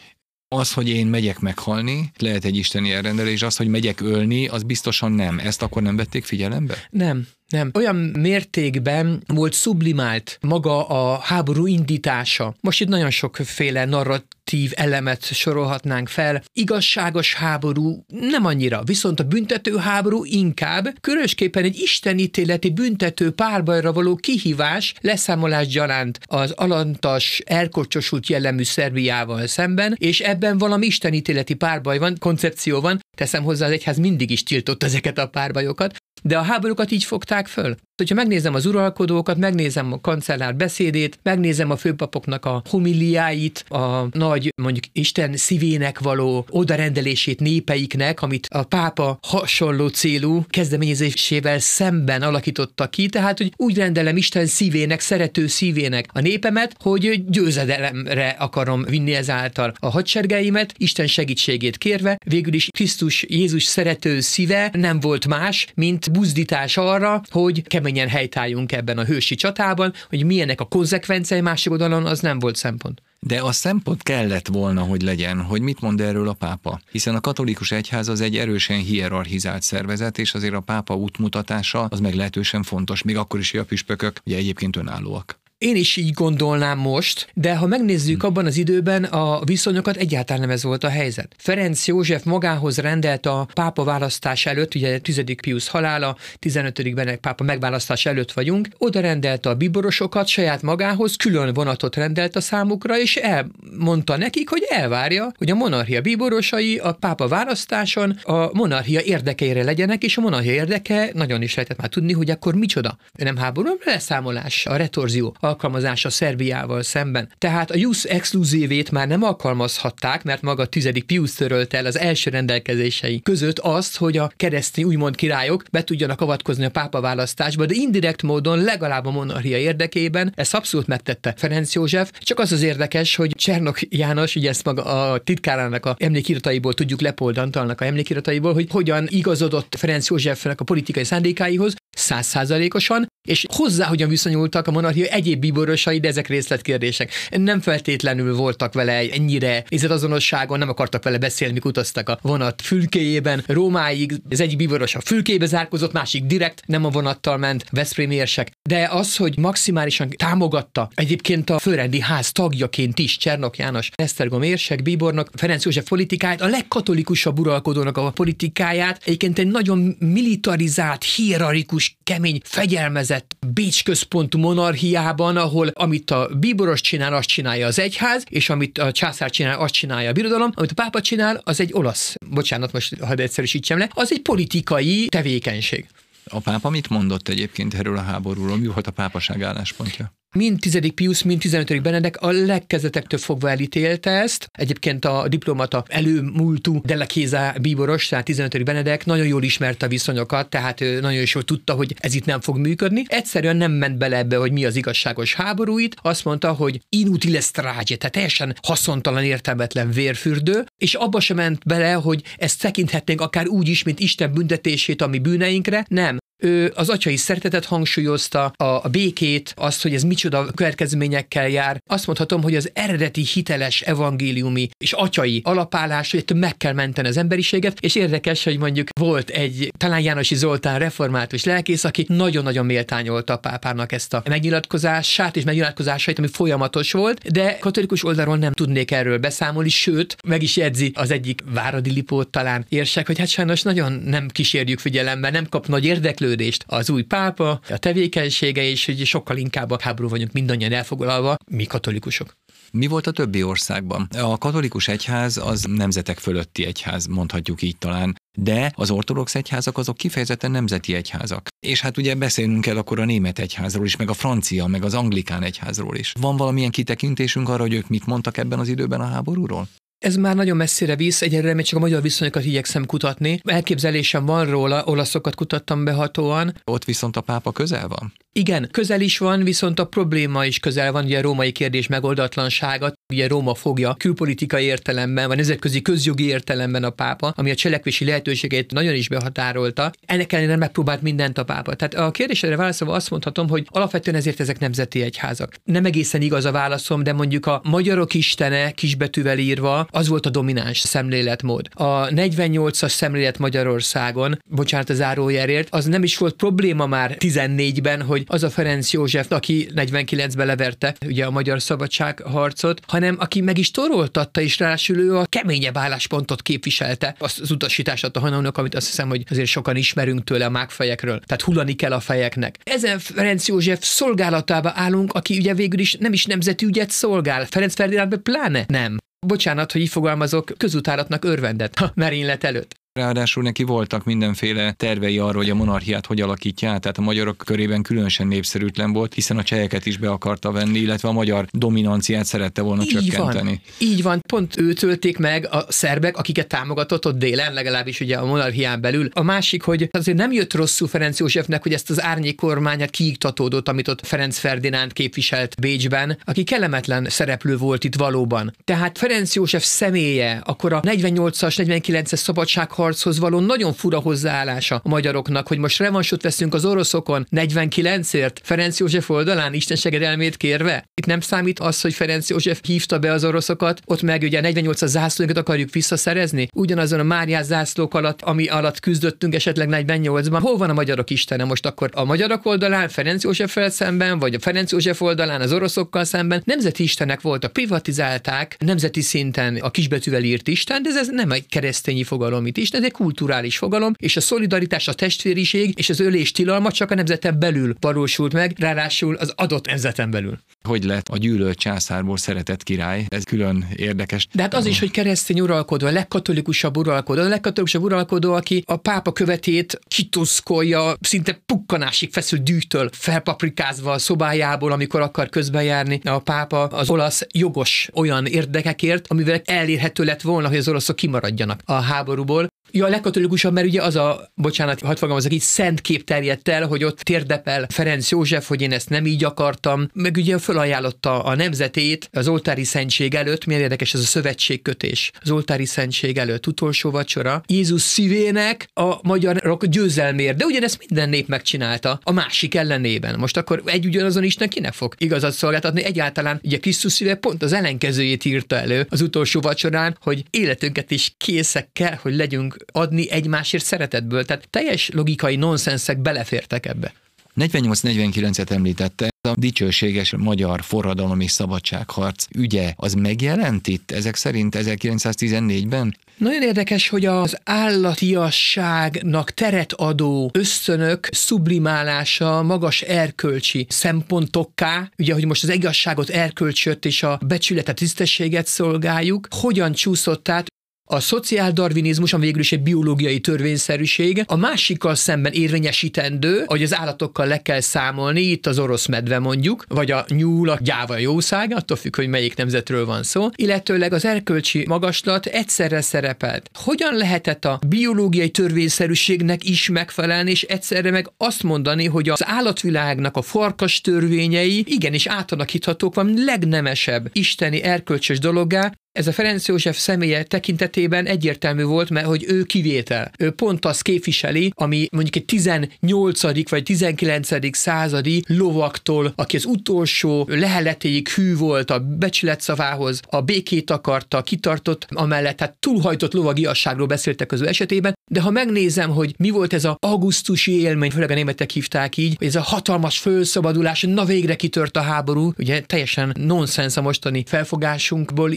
az, 0.52 0.72
hogy 0.72 0.88
én 0.88 1.06
megyek 1.06 1.38
meghalni, 1.38 2.10
lehet 2.18 2.44
egy 2.44 2.56
isteni 2.56 2.92
elrendelés, 2.92 3.42
az, 3.42 3.56
hogy 3.56 3.68
megyek 3.68 4.00
ölni, 4.00 4.48
az 4.48 4.62
biztosan 4.62 5.12
nem. 5.12 5.38
Ezt 5.38 5.62
akkor 5.62 5.82
nem 5.82 5.96
vették 5.96 6.24
figyelembe? 6.24 6.74
Nem. 6.90 7.26
Nem. 7.52 7.70
Olyan 7.74 7.96
mértékben 7.96 9.22
volt 9.26 9.54
sublimált 9.54 10.38
maga 10.40 10.86
a 10.86 11.18
háború 11.18 11.66
indítása. 11.66 12.54
Most 12.60 12.80
itt 12.80 12.88
nagyon 12.88 13.10
sokféle 13.10 13.84
narratív 13.84 14.72
elemet 14.74 15.24
sorolhatnánk 15.24 16.08
fel. 16.08 16.42
Igazságos 16.52 17.34
háború 17.34 18.04
nem 18.08 18.44
annyira, 18.44 18.82
viszont 18.84 19.20
a 19.20 19.24
büntető 19.24 19.76
háború 19.76 20.24
inkább, 20.24 20.94
különösképpen 21.00 21.64
egy 21.64 21.80
istenítéleti 21.80 22.70
büntető 22.70 23.30
párbajra 23.30 23.92
való 23.92 24.16
kihívás 24.16 24.94
leszámolás 25.00 25.66
gyaránt 25.66 26.18
az 26.26 26.50
alantas, 26.50 27.42
elkocsosult 27.46 28.28
jellemű 28.28 28.62
Szerbiával 28.62 29.46
szemben, 29.46 29.96
és 29.98 30.20
ebben 30.20 30.58
valami 30.58 30.86
istenítéleti 30.86 31.54
párbaj 31.54 31.98
van, 31.98 32.16
koncepció 32.18 32.80
van, 32.80 33.00
teszem 33.16 33.42
hozzá, 33.42 33.66
az 33.66 33.72
egyház 33.72 33.98
mindig 33.98 34.30
is 34.30 34.42
tiltott 34.42 34.82
ezeket 34.82 35.18
a 35.18 35.28
párbajokat, 35.28 35.96
de 36.22 36.38
a 36.38 36.42
háborúkat 36.42 36.90
így 36.90 37.04
fogták 37.04 37.46
föl. 37.46 37.74
Hogyha 37.96 38.14
megnézem 38.14 38.54
az 38.54 38.66
uralkodókat, 38.66 39.36
megnézem 39.36 39.92
a 39.92 40.00
kancellár 40.00 40.56
beszédét, 40.56 41.18
megnézem 41.22 41.70
a 41.70 41.76
főpapoknak 41.76 42.44
a 42.44 42.62
homiliáit, 42.68 43.64
a 43.68 44.08
nagy, 44.10 44.52
mondjuk 44.62 44.84
Isten 44.92 45.36
szívének 45.36 45.98
való 45.98 46.46
odarendelését 46.50 47.40
népeiknek, 47.40 48.22
amit 48.22 48.46
a 48.50 48.62
pápa 48.62 49.18
hasonló 49.22 49.88
célú 49.88 50.44
kezdeményezésével 50.48 51.58
szemben 51.58 52.22
alakította 52.22 52.88
ki, 52.88 53.08
tehát, 53.08 53.38
hogy 53.38 53.52
úgy 53.56 53.76
rendelem 53.76 54.16
Isten 54.16 54.46
szívének, 54.46 55.00
szerető 55.00 55.46
szívének 55.46 56.08
a 56.12 56.20
népemet, 56.20 56.76
hogy 56.80 57.24
győzedelemre 57.28 58.28
akarom 58.28 58.84
vinni 58.84 59.14
ezáltal 59.14 59.72
a 59.78 59.90
hadsergeimet, 59.90 60.74
Isten 60.76 61.06
segítségét 61.06 61.78
kérve, 61.78 62.18
végül 62.24 62.54
is 62.54 62.68
Krisztus 62.70 63.24
Jézus 63.28 63.64
szerető 63.64 64.20
szíve 64.20 64.70
nem 64.72 65.00
volt 65.00 65.26
más, 65.26 65.66
mint 65.74 66.11
buzdítás 66.12 66.76
arra, 66.76 67.22
hogy 67.30 67.62
keményen 67.62 68.08
helytálljunk 68.08 68.72
ebben 68.72 68.98
a 68.98 69.04
hősi 69.04 69.34
csatában, 69.34 69.92
hogy 70.08 70.24
milyenek 70.24 70.60
a 70.60 70.64
konzekvenciái 70.64 71.40
másik 71.40 71.72
oldalon, 71.72 72.06
az 72.06 72.20
nem 72.20 72.38
volt 72.38 72.56
szempont. 72.56 73.02
De 73.18 73.40
a 73.40 73.52
szempont 73.52 74.02
kellett 74.02 74.48
volna, 74.48 74.82
hogy 74.82 75.02
legyen, 75.02 75.42
hogy 75.42 75.60
mit 75.60 75.80
mond 75.80 76.00
erről 76.00 76.28
a 76.28 76.32
pápa. 76.32 76.80
Hiszen 76.90 77.14
a 77.14 77.20
katolikus 77.20 77.72
egyház 77.72 78.08
az 78.08 78.20
egy 78.20 78.36
erősen 78.36 78.78
hierarchizált 78.78 79.62
szervezet, 79.62 80.18
és 80.18 80.34
azért 80.34 80.54
a 80.54 80.60
pápa 80.60 80.94
útmutatása 80.94 81.84
az 81.84 82.00
meglehetősen 82.00 82.62
fontos, 82.62 83.02
még 83.02 83.16
akkor 83.16 83.40
is, 83.40 83.50
hogy 83.50 83.60
a 83.60 83.64
püspökök 83.64 84.20
ugye 84.24 84.36
egyébként 84.36 84.76
önállóak. 84.76 85.41
Én 85.62 85.76
is 85.76 85.96
így 85.96 86.12
gondolnám 86.12 86.78
most, 86.78 87.28
de 87.34 87.56
ha 87.56 87.66
megnézzük 87.66 88.20
hm. 88.20 88.26
abban 88.26 88.46
az 88.46 88.56
időben 88.56 89.04
a 89.04 89.44
viszonyokat, 89.44 89.96
egyáltalán 89.96 90.40
nem 90.40 90.50
ez 90.50 90.62
volt 90.62 90.84
a 90.84 90.88
helyzet. 90.88 91.34
Ferenc 91.38 91.86
József 91.86 92.22
magához 92.22 92.78
rendelt 92.78 93.26
a 93.26 93.48
pápa 93.54 93.84
választás 93.84 94.46
előtt, 94.46 94.74
ugye 94.74 94.98
10. 94.98 95.22
Pius 95.42 95.68
halála, 95.68 96.16
15. 96.38 96.94
Benedek 96.94 97.20
pápa 97.20 97.44
megválasztás 97.44 98.06
előtt 98.06 98.32
vagyunk, 98.32 98.68
oda 98.78 99.00
rendelte 99.00 99.48
a 99.48 99.54
biborosokat 99.54 100.26
saját 100.26 100.62
magához, 100.62 101.16
külön 101.16 101.52
vonatot 101.52 101.96
rendelt 101.96 102.36
a 102.36 102.40
számukra, 102.40 102.98
és 102.98 103.16
elmondta 103.16 104.16
nekik, 104.16 104.48
hogy 104.48 104.66
elvárja, 104.68 105.32
hogy 105.38 105.50
a 105.50 105.54
monarchia 105.54 106.00
bíborosai 106.00 106.78
a 106.78 106.92
pápa 106.92 107.28
választáson 107.28 108.18
a 108.22 108.50
monarchia 108.52 109.00
érdekeire 109.00 109.62
legyenek, 109.62 110.02
és 110.02 110.16
a 110.16 110.20
monarchia 110.20 110.52
érdeke 110.52 111.10
nagyon 111.14 111.42
is 111.42 111.54
lehetett 111.54 111.78
már 111.80 111.88
tudni, 111.88 112.12
hogy 112.12 112.30
akkor 112.30 112.54
micsoda. 112.54 112.96
Nem 113.12 113.36
háború, 113.36 113.70
leszámolás, 113.84 114.66
a 114.66 114.76
retorzió, 114.76 115.36
a 115.40 115.51
alkalmazása 115.52 116.10
Szerbiával 116.10 116.82
szemben. 116.82 117.28
Tehát 117.38 117.70
a 117.70 117.76
Jus 117.76 118.04
exkluzívét 118.04 118.90
már 118.90 119.08
nem 119.08 119.22
alkalmazhatták, 119.22 120.22
mert 120.22 120.42
maga 120.42 120.62
a 120.62 120.66
tizedik 120.66 121.04
Pius 121.04 121.34
törölte 121.34 121.78
el 121.78 121.86
az 121.86 121.98
első 121.98 122.30
rendelkezései 122.30 123.20
között 123.22 123.58
azt, 123.58 123.96
hogy 123.96 124.16
a 124.16 124.32
keresztény 124.36 124.84
úgymond 124.84 125.16
királyok 125.16 125.62
be 125.70 125.84
tudjanak 125.84 126.20
avatkozni 126.20 126.64
a 126.64 126.70
pápa 126.70 127.00
választásba, 127.00 127.66
de 127.66 127.74
indirekt 127.74 128.22
módon 128.22 128.62
legalább 128.62 129.06
a 129.06 129.10
monarchia 129.10 129.58
érdekében 129.58 130.32
ezt 130.34 130.54
abszolút 130.54 130.86
megtette 130.86 131.34
Ferenc 131.36 131.74
József. 131.74 132.10
Csak 132.18 132.38
az 132.38 132.52
az 132.52 132.62
érdekes, 132.62 133.16
hogy 133.16 133.30
Csernok 133.34 133.78
János, 133.88 134.36
ugye 134.36 134.48
ezt 134.48 134.64
maga 134.64 134.82
a 134.84 135.18
titkárának 135.18 135.86
a 135.86 135.96
emlékirataiból 135.98 136.74
tudjuk 136.74 137.00
Lepold 137.00 137.38
Antalnak 137.38 137.80
a 137.80 137.84
emlékirataiból, 137.84 138.52
hogy 138.52 138.66
hogyan 138.70 139.06
igazodott 139.08 139.74
Ferenc 139.78 140.08
Józsefnek 140.08 140.60
a 140.60 140.64
politikai 140.64 141.04
szándékáihoz, 141.04 141.74
százszázalékosan, 142.02 143.06
és 143.28 143.44
hozzá 143.54 143.86
hogyan 143.86 144.08
viszonyultak 144.08 144.66
a 144.66 144.70
monarchia 144.70 145.06
egyéb 145.06 145.40
bíborosai, 145.40 146.00
de 146.00 146.08
ezek 146.08 146.28
részletkérdések. 146.28 147.10
Nem 147.30 147.60
feltétlenül 147.60 148.34
voltak 148.34 148.72
vele 148.72 148.92
ennyire 148.92 149.64
azonosságon, 149.88 150.58
nem 150.58 150.68
akartak 150.68 151.02
vele 151.02 151.18
beszélni, 151.18 151.52
mikor 151.52 151.70
utaztak 151.70 152.08
a 152.08 152.18
vonat 152.22 152.62
fülkéjében. 152.62 153.44
Rómáig 153.46 154.12
az 154.30 154.40
egyik 154.40 154.56
bíboros 154.56 154.94
a 154.94 155.00
fülkébe 155.00 155.46
zárkozott, 155.46 155.92
másik 155.92 156.24
direkt 156.24 156.62
nem 156.66 156.84
a 156.84 156.88
vonattal 156.88 157.36
ment, 157.36 157.64
Veszprém 157.70 158.10
érsek. 158.10 158.50
De 158.62 158.88
az, 158.90 159.16
hogy 159.16 159.38
maximálisan 159.38 160.08
támogatta 160.08 160.90
egyébként 160.94 161.50
a 161.50 161.58
főrendi 161.58 162.00
ház 162.00 162.32
tagjaként 162.32 162.98
is 162.98 163.16
Csernok 163.16 163.56
János, 163.56 163.90
Esztergom 163.94 164.42
érsek, 164.42 164.82
bíbornak, 164.82 165.30
Ferenc 165.34 165.64
József 165.64 165.88
politikáját, 165.88 166.40
a 166.40 166.46
legkatolikusabb 166.46 167.38
uralkodónak 167.38 167.96
a 167.96 168.10
politikáját, 168.10 169.02
egyébként 169.04 169.38
egy 169.38 169.46
nagyon 169.46 169.96
militarizált, 169.98 171.04
hierarchikus, 171.04 171.96
kemény, 172.04 172.40
fegyelmezett 172.44 173.36
Bécs 173.46 173.84
központú 173.84 174.38
monarchiában, 174.38 175.36
ahol 175.36 175.66
amit 175.66 176.10
a 176.10 176.30
bíboros 176.38 176.80
csinál, 176.80 177.14
azt 177.14 177.28
csinálja 177.28 177.66
az 177.66 177.78
egyház, 177.78 178.24
és 178.28 178.48
amit 178.50 178.78
a 178.78 178.92
császár 178.92 179.30
csinál, 179.30 179.58
azt 179.58 179.72
csinálja 179.72 180.08
a 180.08 180.12
birodalom, 180.12 180.50
amit 180.54 180.70
a 180.70 180.74
pápa 180.74 181.00
csinál, 181.00 181.40
az 181.44 181.60
egy 181.60 181.72
olasz, 181.72 182.14
bocsánat, 182.30 182.72
most 182.72 182.98
hadd 183.00 183.20
egyszerűsítsem 183.20 183.78
le, 183.78 183.90
az 183.94 184.12
egy 184.12 184.22
politikai 184.22 185.06
tevékenység. 185.06 185.86
A 186.24 186.40
pápa 186.40 186.70
mit 186.70 186.88
mondott 186.88 187.28
egyébként 187.28 187.74
erről 187.74 187.96
a 187.96 188.02
háborúról? 188.02 188.56
Mi 188.56 188.66
volt 188.66 188.86
a 188.86 188.90
pápaság 188.90 189.42
álláspontja? 189.42 190.12
Mind 190.36 190.58
10. 190.60 190.92
Pius, 190.94 191.22
mind 191.22 191.40
15. 191.40 191.82
Benedek 191.82 192.16
a 192.20 192.30
legkezetektől 192.30 193.18
fogva 193.18 193.50
elítélte 193.50 194.10
ezt. 194.10 194.48
Egyébként 194.52 195.04
a 195.04 195.28
diplomata 195.28 195.84
előmúltú 195.88 196.80
Delakéza 196.84 197.54
bíboros, 197.60 198.08
tehát 198.08 198.24
15. 198.24 198.64
Benedek 198.64 199.04
nagyon 199.04 199.26
jól 199.26 199.42
ismerte 199.42 199.86
a 199.86 199.88
viszonyokat, 199.88 200.50
tehát 200.50 200.80
ő 200.80 201.00
nagyon 201.00 201.24
jól 201.32 201.42
tudta, 201.42 201.74
hogy 201.74 201.94
ez 201.98 202.14
itt 202.14 202.24
nem 202.24 202.40
fog 202.40 202.58
működni. 202.58 203.02
Egyszerűen 203.06 203.56
nem 203.56 203.72
ment 203.72 203.98
bele 203.98 204.16
ebbe, 204.16 204.36
hogy 204.36 204.52
mi 204.52 204.64
az 204.64 204.76
igazságos 204.76 205.34
háború 205.34 205.78
itt. 205.78 205.96
Azt 206.02 206.24
mondta, 206.24 206.52
hogy 206.52 206.80
inutile 206.88 207.40
strage, 207.40 207.96
tehát 207.96 208.12
teljesen 208.12 208.56
haszontalan, 208.62 209.24
értelmetlen 209.24 209.90
vérfürdő, 209.90 210.64
és 210.78 210.94
abba 210.94 211.20
sem 211.20 211.36
ment 211.36 211.66
bele, 211.66 211.92
hogy 211.92 212.22
ezt 212.36 212.60
tekinthetnénk 212.60 213.20
akár 213.20 213.48
úgy 213.48 213.68
is, 213.68 213.82
mint 213.82 214.00
Isten 214.00 214.32
büntetését 214.32 215.02
a 215.02 215.06
mi 215.06 215.18
bűneinkre. 215.18 215.84
Nem, 215.88 216.18
ő 216.42 216.72
az 216.74 216.88
atyai 216.88 217.16
szeretetet 217.16 217.64
hangsúlyozta, 217.64 218.44
a, 218.44 218.64
a 218.64 218.88
békét, 218.90 219.52
azt, 219.56 219.82
hogy 219.82 219.94
ez 219.94 220.02
micsoda 220.02 220.46
következményekkel 220.54 221.48
jár. 221.48 221.82
Azt 221.86 222.06
mondhatom, 222.06 222.42
hogy 222.42 222.56
az 222.56 222.70
eredeti 222.72 223.22
hiteles 223.32 223.80
evangéliumi 223.80 224.68
és 224.78 224.92
atyai 224.92 225.40
alapállás, 225.44 226.10
hogy 226.10 226.24
meg 226.34 226.56
kell 226.56 226.72
menteni 226.72 227.08
az 227.08 227.16
emberiséget, 227.16 227.78
és 227.80 227.94
érdekes, 227.94 228.44
hogy 228.44 228.58
mondjuk 228.58 228.88
volt 229.00 229.28
egy 229.30 229.72
talán 229.76 230.00
Jánosi 230.00 230.34
Zoltán 230.34 230.78
református 230.78 231.44
lelkész, 231.44 231.84
aki 231.84 232.04
nagyon-nagyon 232.08 232.66
méltányolta 232.66 233.32
a 233.32 233.36
pápának 233.36 233.92
ezt 233.92 234.14
a 234.14 234.22
megnyilatkozását 234.28 235.36
és 235.36 235.44
megnyilatkozásait, 235.44 236.18
ami 236.18 236.28
folyamatos 236.28 236.92
volt, 236.92 237.30
de 237.32 237.56
katolikus 237.60 238.04
oldalról 238.04 238.36
nem 238.36 238.52
tudnék 238.52 238.90
erről 238.90 239.18
beszámolni, 239.18 239.68
sőt, 239.68 240.16
meg 240.26 240.42
is 240.42 240.56
jegyzi 240.56 240.90
az 240.94 241.10
egyik 241.10 241.40
Váradi 241.54 241.90
Lipót 241.90 242.28
talán 242.28 242.66
érsek, 242.68 243.06
hogy 243.06 243.18
hát 243.18 243.28
sajnos 243.28 243.62
nagyon 243.62 243.92
nem 243.92 244.28
kísérjük 244.28 244.78
figyelembe, 244.78 245.30
nem 245.30 245.48
kap 245.48 245.66
nagy 245.66 245.84
érdeklődést 245.84 246.31
érdeklődést 246.32 246.64
az 246.66 246.90
új 246.90 247.02
pápa, 247.02 247.60
a 247.68 247.78
tevékenysége, 247.78 248.62
és 248.62 248.84
hogy 248.84 249.04
sokkal 249.04 249.36
inkább 249.36 249.70
a 249.70 249.78
háború 249.80 250.08
vagyunk 250.08 250.32
mindannyian 250.32 250.72
elfoglalva, 250.72 251.36
mi 251.50 251.64
katolikusok. 251.64 252.36
Mi 252.72 252.86
volt 252.86 253.06
a 253.06 253.10
többi 253.10 253.42
országban? 253.42 254.08
A 254.18 254.38
katolikus 254.38 254.88
egyház 254.88 255.36
az 255.36 255.64
nemzetek 255.68 256.18
fölötti 256.18 256.64
egyház, 256.64 257.06
mondhatjuk 257.06 257.62
így 257.62 257.78
talán, 257.78 258.14
de 258.38 258.72
az 258.74 258.90
ortodox 258.90 259.34
egyházak 259.34 259.78
azok 259.78 259.96
kifejezetten 259.96 260.50
nemzeti 260.50 260.94
egyházak. 260.94 261.48
És 261.66 261.80
hát 261.80 261.96
ugye 261.96 262.14
beszélnünk 262.14 262.60
kell 262.60 262.76
akkor 262.76 263.00
a 263.00 263.04
német 263.04 263.38
egyházról 263.38 263.84
is, 263.84 263.96
meg 263.96 264.08
a 264.08 264.14
francia, 264.14 264.66
meg 264.66 264.84
az 264.84 264.94
anglikán 264.94 265.42
egyházról 265.42 265.96
is. 265.96 266.12
Van 266.20 266.36
valamilyen 266.36 266.70
kitekintésünk 266.70 267.48
arra, 267.48 267.62
hogy 267.62 267.74
ők 267.74 267.88
mit 267.88 268.06
mondtak 268.06 268.36
ebben 268.36 268.58
az 268.58 268.68
időben 268.68 269.00
a 269.00 269.06
háborúról? 269.06 269.68
Ez 270.02 270.16
már 270.16 270.34
nagyon 270.34 270.56
messzire 270.56 270.96
visz, 270.96 271.22
egyelőre 271.22 271.54
még 271.54 271.64
csak 271.64 271.78
a 271.78 271.80
magyar 271.80 272.02
viszonyokat 272.02 272.44
igyekszem 272.44 272.86
kutatni. 272.86 273.40
Elképzelésem 273.44 274.24
van 274.26 274.50
róla, 274.50 274.84
olaszokat 274.84 275.34
kutattam 275.34 275.84
behatóan. 275.84 276.54
Ott 276.64 276.84
viszont 276.84 277.16
a 277.16 277.20
pápa 277.20 277.52
közel 277.52 277.88
van? 277.88 278.12
Igen, 278.34 278.68
közel 278.70 279.00
is 279.00 279.18
van, 279.18 279.44
viszont 279.44 279.78
a 279.78 279.84
probléma 279.84 280.44
is 280.44 280.58
közel 280.58 280.92
van, 280.92 281.04
ugye 281.04 281.18
a 281.18 281.22
római 281.22 281.52
kérdés 281.52 281.86
megoldatlansága, 281.86 282.92
ugye 283.12 283.26
Róma 283.26 283.54
fogja 283.54 283.94
külpolitikai 283.94 284.64
értelemben, 284.64 285.26
vagy 285.26 285.36
nemzetközi 285.36 285.82
közjogi 285.82 286.26
értelemben 286.26 286.84
a 286.84 286.90
pápa, 286.90 287.32
ami 287.36 287.50
a 287.50 287.54
cselekvési 287.54 288.04
lehetőségét 288.04 288.72
nagyon 288.72 288.94
is 288.94 289.08
behatárolta. 289.08 289.90
Ennek 290.06 290.32
ellenére 290.32 290.56
megpróbált 290.56 291.02
mindent 291.02 291.38
a 291.38 291.44
pápa. 291.44 291.74
Tehát 291.74 291.94
a 291.94 292.10
kérdésre 292.10 292.56
válaszolva 292.56 292.94
azt 292.94 293.10
mondhatom, 293.10 293.48
hogy 293.48 293.66
alapvetően 293.68 294.16
ezért 294.16 294.40
ezek 294.40 294.58
nemzeti 294.58 295.02
egyházak. 295.02 295.54
Nem 295.64 295.84
egészen 295.84 296.22
igaz 296.22 296.44
a 296.44 296.52
válaszom, 296.52 297.02
de 297.02 297.12
mondjuk 297.12 297.46
a 297.46 297.60
magyarok 297.64 298.14
istene 298.14 298.70
kisbetűvel 298.70 299.38
írva, 299.38 299.86
az 299.92 300.08
volt 300.08 300.26
a 300.26 300.30
domináns 300.30 300.78
szemléletmód. 300.78 301.68
A 301.74 302.06
48-as 302.06 302.88
szemlélet 302.88 303.38
Magyarországon, 303.38 304.42
bocsánat 304.46 304.90
az 304.90 304.96
zárójelért, 304.96 305.68
az 305.70 305.84
nem 305.84 306.02
is 306.02 306.16
volt 306.16 306.34
probléma 306.34 306.86
már 306.86 307.16
14-ben, 307.18 308.02
hogy 308.02 308.24
az 308.26 308.42
a 308.42 308.50
Ferenc 308.50 308.92
József, 308.92 309.30
aki 309.30 309.68
49-ben 309.74 310.46
leverte 310.46 310.94
ugye 311.06 311.24
a 311.24 311.30
magyar 311.30 311.62
szabadságharcot, 311.62 312.80
hanem 312.86 313.16
aki 313.18 313.40
meg 313.40 313.58
is 313.58 313.70
toroltatta, 313.70 314.40
és 314.40 314.58
ráadásul 314.58 314.98
ő 314.98 315.16
a 315.16 315.24
keményebb 315.24 315.76
álláspontot 315.76 316.42
képviselte, 316.42 317.14
azt 317.18 317.40
az 317.40 317.50
utasítását 317.50 318.16
a 318.16 318.20
hanónak, 318.20 318.58
amit 318.58 318.74
azt 318.74 318.86
hiszem, 318.86 319.08
hogy 319.08 319.24
azért 319.30 319.46
sokan 319.46 319.76
ismerünk 319.76 320.24
tőle 320.24 320.44
a 320.44 320.50
mágfejekről. 320.50 321.20
Tehát 321.26 321.42
hullani 321.42 321.74
kell 321.74 321.92
a 321.92 322.00
fejeknek. 322.00 322.58
Ezen 322.64 322.98
Ferenc 322.98 323.48
József 323.48 323.84
szolgálatába 323.84 324.72
állunk, 324.74 325.12
aki 325.12 325.38
ugye 325.38 325.54
végül 325.54 325.80
is 325.80 325.94
nem 325.94 326.12
is 326.12 326.24
nemzeti 326.24 326.64
ügyet 326.64 326.90
szolgál. 326.90 327.46
Ferenc 327.46 327.74
Ferdinándbe 327.74 328.16
pláne 328.16 328.64
nem. 328.68 328.96
Bocsánat, 329.26 329.72
hogy 329.72 329.80
így 329.80 329.88
fogalmazok, 329.88 330.52
közutáratnak 330.56 331.24
örvendett 331.24 331.74
a 331.74 331.92
merénylet 331.94 332.44
előtt. 332.44 332.81
Ráadásul 332.92 333.42
neki 333.42 333.62
voltak 333.62 334.04
mindenféle 334.04 334.72
tervei 334.72 335.18
arról, 335.18 335.42
hogy 335.42 335.50
a 335.50 335.54
monarchiát 335.54 336.06
hogy 336.06 336.20
alakítja 336.20 336.70
át, 336.70 336.80
tehát 336.80 336.98
a 336.98 337.00
magyarok 337.00 337.36
körében 337.36 337.82
különösen 337.82 338.26
népszerűtlen 338.26 338.92
volt, 338.92 339.14
hiszen 339.14 339.38
a 339.38 339.42
cseheket 339.42 339.86
is 339.86 339.96
be 339.96 340.10
akarta 340.10 340.52
venni, 340.52 340.78
illetve 340.78 341.08
a 341.08 341.12
magyar 341.12 341.46
dominanciát 341.50 342.24
szerette 342.24 342.62
volna 342.62 342.82
Így 342.82 342.88
csökkenteni. 342.88 343.60
Van. 343.78 343.88
Így 343.88 344.02
van, 344.02 344.20
pont 344.26 344.58
őt 344.58 344.78
tölték 344.78 345.18
meg 345.18 345.48
a 345.50 345.64
szerbek, 345.68 346.16
akiket 346.16 346.46
támogatott 346.46 347.06
ott 347.06 347.18
délen, 347.18 347.52
legalábbis 347.52 348.00
ugye 348.00 348.16
a 348.16 348.24
monarchián 348.24 348.80
belül. 348.80 349.08
A 349.12 349.22
másik, 349.22 349.62
hogy 349.62 349.88
azért 349.90 350.16
nem 350.16 350.32
jött 350.32 350.54
rosszul 350.54 350.88
Ferenc 350.88 351.18
Józsefnek, 351.18 351.62
hogy 351.62 351.72
ezt 351.72 351.90
az 351.90 352.02
árnyék 352.02 352.36
kormányát 352.36 352.90
kiiktatódott, 352.90 353.68
amit 353.68 353.88
ott 353.88 354.06
Ferenc 354.06 354.38
Ferdinánd 354.38 354.92
képviselt 354.92 355.60
Bécsben, 355.60 356.18
aki 356.24 356.44
kellemetlen 356.44 357.06
szereplő 357.08 357.56
volt 357.56 357.84
itt 357.84 357.94
valóban. 357.94 358.54
Tehát 358.64 358.98
Ferenc 358.98 359.34
József 359.34 359.64
személye, 359.64 360.42
akkor 360.44 360.72
a 360.72 360.80
48-as, 360.80 361.80
49-es 361.82 362.16
szabadság 362.16 362.70
harchoz 362.82 363.18
való 363.18 363.40
nagyon 363.40 363.72
fura 363.72 363.98
hozzáállása 363.98 364.80
a 364.84 364.88
magyaroknak, 364.88 365.48
hogy 365.48 365.58
most 365.58 365.78
revansot 365.78 366.22
veszünk 366.22 366.54
az 366.54 366.64
oroszokon 366.64 367.26
49-ért 367.30 368.40
Ferenc 368.42 368.78
József 368.78 369.10
oldalán 369.10 369.54
Isten 369.54 369.76
segedelmét 369.76 370.36
kérve. 370.36 370.84
Itt 370.94 371.06
nem 371.06 371.20
számít 371.20 371.58
az, 371.58 371.80
hogy 371.80 371.94
Ferenc 371.94 372.30
József 372.30 372.60
hívta 372.62 372.98
be 372.98 373.12
az 373.12 373.24
oroszokat, 373.24 373.80
ott 373.84 374.02
meg 374.02 374.22
ugye 374.22 374.40
48 374.40 374.82
as 374.82 374.90
zászlókat 374.90 375.36
akarjuk 375.36 375.70
visszaszerezni, 375.72 376.48
ugyanazon 376.54 377.00
a 377.00 377.02
Máriás 377.02 377.44
zászlók 377.44 377.94
alatt, 377.94 378.22
ami 378.22 378.46
alatt 378.46 378.80
küzdöttünk 378.80 379.34
esetleg 379.34 379.68
48-ban. 379.70 380.38
Hol 380.40 380.56
van 380.56 380.70
a 380.70 380.72
magyarok 380.72 381.10
istene 381.10 381.44
most 381.44 381.66
akkor? 381.66 381.90
A 381.94 382.04
magyarok 382.04 382.46
oldalán 382.46 382.88
Ferenc 382.88 383.22
József 383.22 383.56
szemben, 383.68 384.18
vagy 384.18 384.34
a 384.34 384.40
Ferenc 384.40 384.72
József 384.72 385.02
oldalán 385.02 385.40
az 385.40 385.52
oroszokkal 385.52 386.04
szemben 386.04 386.42
nemzeti 386.44 386.82
istenek 386.82 387.20
voltak, 387.20 387.52
privatizálták 387.52 388.56
nemzeti 388.58 389.00
szinten 389.00 389.56
a 389.56 389.70
kisbetűvel 389.70 390.22
írt 390.22 390.48
Isten, 390.48 390.82
de 390.82 390.90
ez 390.94 391.08
nem 391.08 391.30
egy 391.30 391.46
keresztényi 391.46 392.04
fogalom 392.04 392.46
itt 392.46 392.56
is, 392.56 392.70
ez 392.74 392.84
egy 392.84 392.92
kulturális 392.92 393.58
fogalom, 393.58 393.92
és 393.98 394.16
a 394.16 394.20
szolidaritás, 394.20 394.88
a 394.88 394.92
testvériség 394.92 395.72
és 395.78 395.90
az 395.90 396.00
ölés 396.00 396.32
tilalma 396.32 396.70
csak 396.70 396.90
a 396.90 396.94
nemzeten 396.94 397.38
belül 397.38 397.74
valósult 397.80 398.32
meg, 398.32 398.54
ráadásul 398.58 399.14
az 399.14 399.32
adott 399.36 399.66
nemzeten 399.66 400.10
belül. 400.10 400.38
Hogy 400.62 400.84
lett 400.84 401.08
a 401.08 401.16
gyűlölt 401.16 401.58
császárból 401.58 402.16
szeretett 402.16 402.62
király? 402.62 403.04
Ez 403.08 403.24
külön 403.24 403.68
érdekes. 403.76 404.26
De 404.32 404.42
hát 404.42 404.54
az 404.54 404.66
is, 404.66 404.78
hogy 404.78 404.90
keresztény 404.90 405.40
uralkodó, 405.40 405.86
a 405.86 405.90
legkatolikusabb 405.90 406.76
uralkodó, 406.76 407.20
a 407.22 407.28
legkatolikusabb 407.28 407.82
uralkodó, 407.82 408.32
aki 408.32 408.62
a 408.66 408.76
pápa 408.76 409.12
követét 409.12 409.78
kituszkolja, 409.88 410.94
szinte 411.00 411.42
pukkanásig 411.46 412.12
feszül 412.12 412.38
dűtől, 412.38 412.90
felpaprikázva 412.92 413.92
a 413.92 413.98
szobájából, 413.98 414.72
amikor 414.72 415.00
akar 415.00 415.28
közbejárni 415.28 416.00
a 416.04 416.18
pápa 416.18 416.62
az 416.66 416.90
olasz 416.90 417.26
jogos 417.32 417.88
olyan 417.94 418.26
érdekekért, 418.26 419.06
amivel 419.08 419.42
elérhető 419.44 420.04
lett 420.04 420.20
volna, 420.20 420.48
hogy 420.48 420.56
az 420.56 420.68
olaszok 420.68 420.96
kimaradjanak 420.96 421.60
a 421.64 421.72
háborúból. 421.72 422.50
Ja, 422.74 422.86
a 422.86 422.88
legkatolikusabb, 422.88 423.52
mert 423.52 423.66
ugye 423.66 423.82
az 423.82 423.96
a, 423.96 424.30
bocsánat, 424.34 424.80
hadd 424.80 424.96
fogalmazok 424.96 425.32
így, 425.32 425.40
szent 425.40 425.80
kép 425.80 426.04
terjedt 426.04 426.48
el, 426.48 426.66
hogy 426.66 426.84
ott 426.84 426.98
térdepel 427.00 427.66
Ferenc 427.68 428.10
József, 428.10 428.48
hogy 428.48 428.62
én 428.62 428.72
ezt 428.72 428.88
nem 428.88 429.06
így 429.06 429.24
akartam, 429.24 429.88
meg 429.92 430.16
ugye 430.16 430.38
fölajánlotta 430.38 431.22
a 431.22 431.34
nemzetét 431.34 432.08
az 432.12 432.28
oltári 432.28 432.64
szentség 432.64 433.14
előtt, 433.14 433.44
milyen 433.46 433.62
érdekes 433.62 433.94
ez 433.94 434.00
a 434.00 434.04
szövetségkötés, 434.04 435.10
az 435.20 435.30
oltári 435.30 435.64
szentség 435.64 436.18
előtt, 436.18 436.46
utolsó 436.46 436.90
vacsora, 436.90 437.42
Jézus 437.46 437.80
szívének 437.82 438.68
a 438.74 439.08
magyarok 439.08 439.64
győzelmért, 439.64 440.36
de 440.36 440.44
ugyanezt 440.44 440.78
minden 440.78 441.08
nép 441.08 441.28
megcsinálta. 441.28 442.00
A 442.02 442.12
másik 442.12 442.54
ellenében. 442.54 443.18
Most 443.18 443.36
akkor 443.36 443.62
egy 443.64 443.86
ugyanazon 443.86 444.24
Isten 444.24 444.48
kinek 444.48 444.72
fog 444.72 444.94
igazat 444.98 445.32
szolgáltatni? 445.32 445.84
Egyáltalán 445.84 446.40
ugye 446.42 446.58
Krisztus 446.58 446.92
szíve 446.92 447.14
pont 447.14 447.42
az 447.42 447.52
ellenkezőjét 447.52 448.24
írta 448.24 448.56
elő 448.56 448.86
az 448.88 449.00
utolsó 449.00 449.40
vacsorán, 449.40 449.96
hogy 450.00 450.24
életünket 450.30 450.90
is 450.90 451.14
készek 451.18 451.68
kell, 451.72 451.94
hogy 452.02 452.16
legyünk 452.16 452.60
adni 452.72 453.10
egymásért 453.10 453.64
szeretetből. 453.64 454.24
Tehát 454.24 454.48
teljes 454.50 454.90
logikai 454.92 455.36
nonszenszek 455.36 455.98
belefértek 455.98 456.66
ebbe. 456.66 456.92
48-49-et 457.36 458.50
említette, 458.50 459.08
a 459.28 459.34
dicsőséges 459.36 460.14
magyar 460.16 460.62
forradalom 460.62 461.20
és 461.20 461.30
szabadságharc 461.30 462.24
ügye, 462.34 462.72
az 462.76 462.94
megjelent 462.94 463.66
itt 463.66 463.90
ezek 463.90 464.16
szerint 464.16 464.56
1914-ben? 464.58 465.96
Nagyon 466.16 466.42
érdekes, 466.42 466.88
hogy 466.88 467.04
az 467.04 467.38
állatiasságnak 467.44 469.30
teret 469.30 469.72
adó 469.72 470.30
ösztönök 470.32 471.08
sublimálása 471.12 472.42
magas 472.42 472.82
erkölcsi 472.82 473.66
szempontokká, 473.68 474.90
ugye, 474.98 475.12
hogy 475.12 475.26
most 475.26 475.42
az 475.42 475.50
igazságot, 475.50 476.08
erkölcsöt 476.08 476.84
és 476.84 477.02
a 477.02 477.20
becsületet, 477.26 477.76
tisztességet 477.76 478.46
szolgáljuk, 478.46 479.28
hogyan 479.30 479.72
csúszott 479.72 480.28
át 480.28 480.51
a 480.92 481.00
szociáldarvinizmus, 481.00 482.12
ami 482.12 482.24
végül 482.24 482.40
is 482.40 482.52
egy 482.52 482.62
biológiai 482.62 483.20
törvényszerűség, 483.20 484.24
a 484.26 484.36
másikkal 484.36 484.94
szemben 484.94 485.32
érvényesítendő, 485.32 486.42
hogy 486.46 486.62
az 486.62 486.74
állatokkal 486.74 487.26
le 487.26 487.42
kell 487.42 487.60
számolni, 487.60 488.20
itt 488.20 488.46
az 488.46 488.58
orosz 488.58 488.86
medve 488.86 489.18
mondjuk, 489.18 489.64
vagy 489.68 489.90
a 489.90 490.04
nyúl, 490.08 490.48
a 490.48 490.58
gyáva 490.60 490.98
jószág, 490.98 491.52
attól 491.54 491.76
függ, 491.76 491.96
hogy 491.96 492.08
melyik 492.08 492.36
nemzetről 492.36 492.86
van 492.86 493.02
szó, 493.02 493.28
illetőleg 493.36 493.92
az 493.92 494.04
erkölcsi 494.04 494.64
magaslat 494.68 495.26
egyszerre 495.26 495.80
szerepelt. 495.80 496.50
Hogyan 496.54 496.94
lehetett 496.94 497.44
a 497.44 497.58
biológiai 497.68 498.30
törvényszerűségnek 498.30 499.48
is 499.48 499.68
megfelelni, 499.68 500.30
és 500.30 500.42
egyszerre 500.42 500.90
meg 500.90 501.12
azt 501.16 501.42
mondani, 501.42 501.86
hogy 501.86 502.08
az 502.08 502.26
állatvilágnak 502.26 503.16
a 503.16 503.22
farkas 503.22 503.80
törvényei 503.80 504.64
igenis 504.66 505.06
átalakíthatók 505.06 505.94
van 505.94 506.14
legnemesebb 506.16 507.08
isteni 507.12 507.62
erkölcsös 507.62 508.18
dologgá, 508.18 508.72
ez 508.92 509.06
a 509.06 509.12
Ferenc 509.12 509.48
József 509.48 509.78
személye 509.78 510.22
tekintetében 510.22 511.06
egyértelmű 511.06 511.62
volt, 511.62 511.90
mert 511.90 512.06
hogy 512.06 512.24
ő 512.28 512.42
kivétel. 512.42 513.10
Ő 513.18 513.30
pont 513.30 513.64
azt 513.64 513.82
képviseli, 513.82 514.52
ami 514.54 514.86
mondjuk 514.90 515.16
egy 515.16 515.24
18. 515.24 516.48
vagy 516.48 516.62
19. 516.62 517.56
századi 517.56 518.22
lovaktól, 518.26 519.12
aki 519.16 519.36
az 519.36 519.44
utolsó 519.44 520.26
leheletéig 520.30 521.08
hű 521.08 521.36
volt 521.36 521.70
a 521.70 521.78
becsület 521.78 522.40
szavához, 522.40 523.00
a 523.08 523.20
békét 523.20 523.70
akarta, 523.70 524.22
kitartott 524.22 524.86
amellett, 524.88 525.36
tehát 525.36 525.56
túlhajtott 525.60 526.12
lovagiasságról 526.12 526.86
beszéltek 526.86 527.32
az 527.32 527.40
ő 527.40 527.46
esetében, 527.48 527.94
de 528.10 528.20
ha 528.20 528.30
megnézem, 528.30 528.90
hogy 528.90 529.14
mi 529.18 529.30
volt 529.30 529.52
ez 529.52 529.64
a 529.64 529.76
augusztusi 529.80 530.60
élmény, 530.60 530.90
főleg 530.90 531.10
a 531.10 531.14
németek 531.14 531.50
hívták 531.50 531.96
így, 531.96 532.14
hogy 532.18 532.26
ez 532.26 532.36
a 532.36 532.42
hatalmas 532.42 532.98
fölszabadulás, 532.98 533.82
na 533.88 534.04
végre 534.04 534.34
kitört 534.34 534.76
a 534.76 534.80
háború, 534.80 535.32
ugye 535.38 535.60
teljesen 535.60 536.16
nonsens 536.18 536.76
a 536.76 536.82
mostani 536.82 537.24
felfogásunkból 537.26 538.32